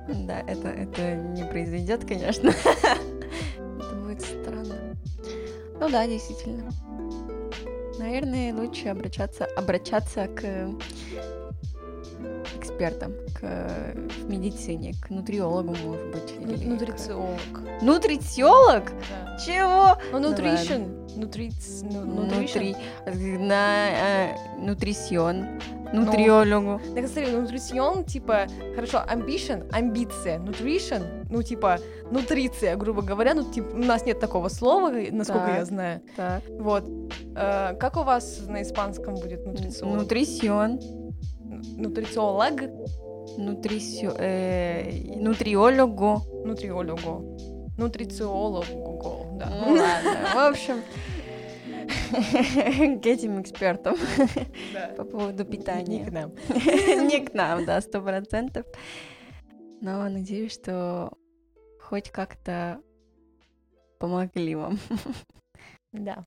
Да, 0.09 0.41
это, 0.41 0.69
это 0.69 1.15
не 1.15 1.45
произойдет, 1.45 2.05
конечно. 2.05 2.49
Это 2.75 3.95
будет 3.95 4.21
странно. 4.21 4.97
Ну 5.79 5.89
да, 5.89 6.07
действительно. 6.07 6.71
Наверное, 7.99 8.55
лучше 8.55 8.89
обращаться, 8.89 9.45
обращаться 9.57 10.27
к 10.29 10.71
экспертам, 12.59 13.13
к 13.39 13.95
в 14.21 14.29
медицине, 14.31 14.95
к 15.01 15.11
нутриологу, 15.11 15.75
может 15.85 16.07
быть. 16.13 16.35
или 16.41 16.65
к- 16.65 16.67
Нутрициолог. 16.69 17.83
Нутрициолог? 17.83 18.85
Да. 19.11 19.39
Чего? 19.39 19.99
Ну, 20.13 20.19
Ну 20.21 20.33
nutrition. 20.33 21.19
Нутриц... 21.19 21.83
ну, 21.83 22.05
Нутри... 22.05 22.77
На 23.39 23.89
э, 23.91 24.37
нутрисион. 24.59 25.61
Нутриологу. 25.93 26.81
Так, 26.95 27.07
смотри, 27.07 27.33
нутрицион, 27.33 28.05
типа, 28.05 28.47
хорошо, 28.75 28.99
ambition, 29.13 29.69
амбиция, 29.73 30.39
nutrition, 30.39 31.27
ну, 31.31 31.43
типа, 31.43 31.79
нутриция, 32.11 32.77
грубо 32.77 33.03
говоря, 33.03 33.35
ну, 33.35 33.45
типа, 33.45 33.75
у 33.75 33.79
нас 33.79 34.07
нет 34.07 34.21
такого 34.21 34.49
слова, 34.49 34.91
насколько 35.11 35.47
Так. 35.47 35.57
я 35.59 35.65
знаю. 35.65 36.01
Так. 36.17 36.43
Вот. 36.59 36.85
Э, 37.37 37.75
как 37.79 37.97
у 37.97 38.03
вас 38.03 38.41
на 38.49 38.63
испанском 38.63 39.15
будет 39.15 39.47
нутрициолог? 39.47 39.97
Нутрисион. 39.99 40.81
Нутрициолог? 41.77 42.63
Нутрисио... 43.39 44.13
э, 44.19 45.17
Нутриологу. 45.17 46.23
Нутриологу. 46.45 47.39
Нутрициологу, 47.79 49.39
да. 49.39 49.49
Ну 49.67 49.75
ладно. 49.75 50.11
В 50.35 50.49
общем, 50.51 50.83
к 53.03 53.07
этим 53.07 53.41
экспертам 53.41 53.97
Да. 54.73 54.89
по 54.97 55.05
поводу 55.05 55.45
Не 55.45 55.51
питания. 55.51 56.05
к 56.05 56.11
нам. 56.11 56.33
Не 57.09 57.25
к 57.25 57.35
нам, 57.35 57.65
да, 57.65 57.81
сто 57.81 58.01
процентов. 58.03 58.67
Но 59.81 60.09
надеюсь, 60.09 60.53
что 60.53 61.13
хоть 61.81 62.11
как-то 62.11 62.81
помогли 63.99 64.55
вам. 64.55 64.79
Да. 65.93 66.25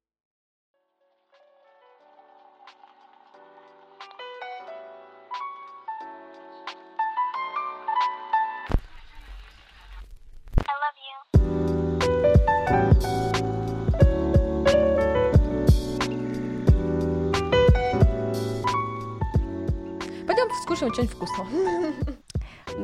Что-нибудь 20.96 21.16
вкусного. 21.16 21.50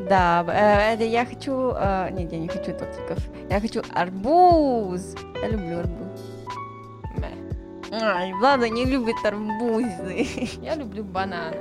Да, 0.09 0.43
э, 0.49 0.95
это 0.95 1.05
я 1.05 1.25
хочу... 1.25 1.71
э, 1.73 2.09
Нет, 2.11 2.29
я 2.33 2.39
не 2.39 2.49
хочу 2.49 2.73
тортиков. 2.73 3.19
Я 3.49 3.61
хочу 3.61 3.81
арбуз. 3.93 5.15
Я 5.41 5.47
люблю 5.47 5.79
арбуз. 5.79 6.19
Ай, 7.93 8.33
Влада 8.33 8.67
не 8.67 8.83
любит 8.83 9.15
арбузы. 9.23 10.27
Я 10.61 10.75
люблю 10.75 11.05
банан. 11.05 11.53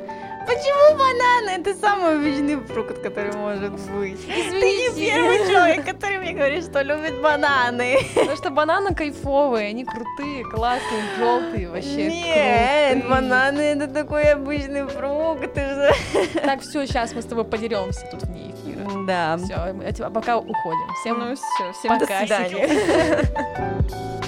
Почему 0.51 0.99
бананы? 0.99 1.61
Это 1.61 1.75
самый 1.79 2.17
обычный 2.17 2.57
фрукт, 2.57 3.01
который 3.03 3.33
может 3.37 3.71
быть. 3.71 4.21
Ты 4.27 4.33
не 4.33 4.89
Извините. 4.89 5.13
первый 5.13 5.39
человек, 5.49 5.85
который 5.87 6.19
мне 6.19 6.33
говорит, 6.33 6.65
что 6.65 6.83
любит 6.83 7.21
бананы. 7.23 7.99
Потому 8.17 8.37
что 8.37 8.51
бананы 8.51 8.93
кайфовые, 8.93 9.69
они 9.69 9.85
крутые, 9.85 10.43
классные, 10.45 11.03
желтые, 11.19 11.69
вообще 11.69 12.09
Нет, 12.11 12.95
крутые. 12.99 13.11
бананы 13.11 13.61
это 13.61 13.87
такой 13.87 14.25
обычный 14.33 14.89
фрукт. 14.89 15.55
Так, 15.55 16.63
все, 16.63 16.85
сейчас 16.85 17.13
мы 17.13 17.23
с 17.23 17.27
тобой 17.27 17.45
подеремся 17.45 18.05
тут 18.11 18.25
вне 18.25 18.51
эфира. 18.51 19.07
Да. 19.07 19.39
Все, 19.39 20.11
пока 20.11 20.39
уходим. 20.39 20.95
Всем 21.01 21.19
Ну 21.21 21.37
все, 21.37 21.73
всем 21.79 21.97
до 21.97 22.07
пока. 22.07 22.21
свидания. 22.21 24.11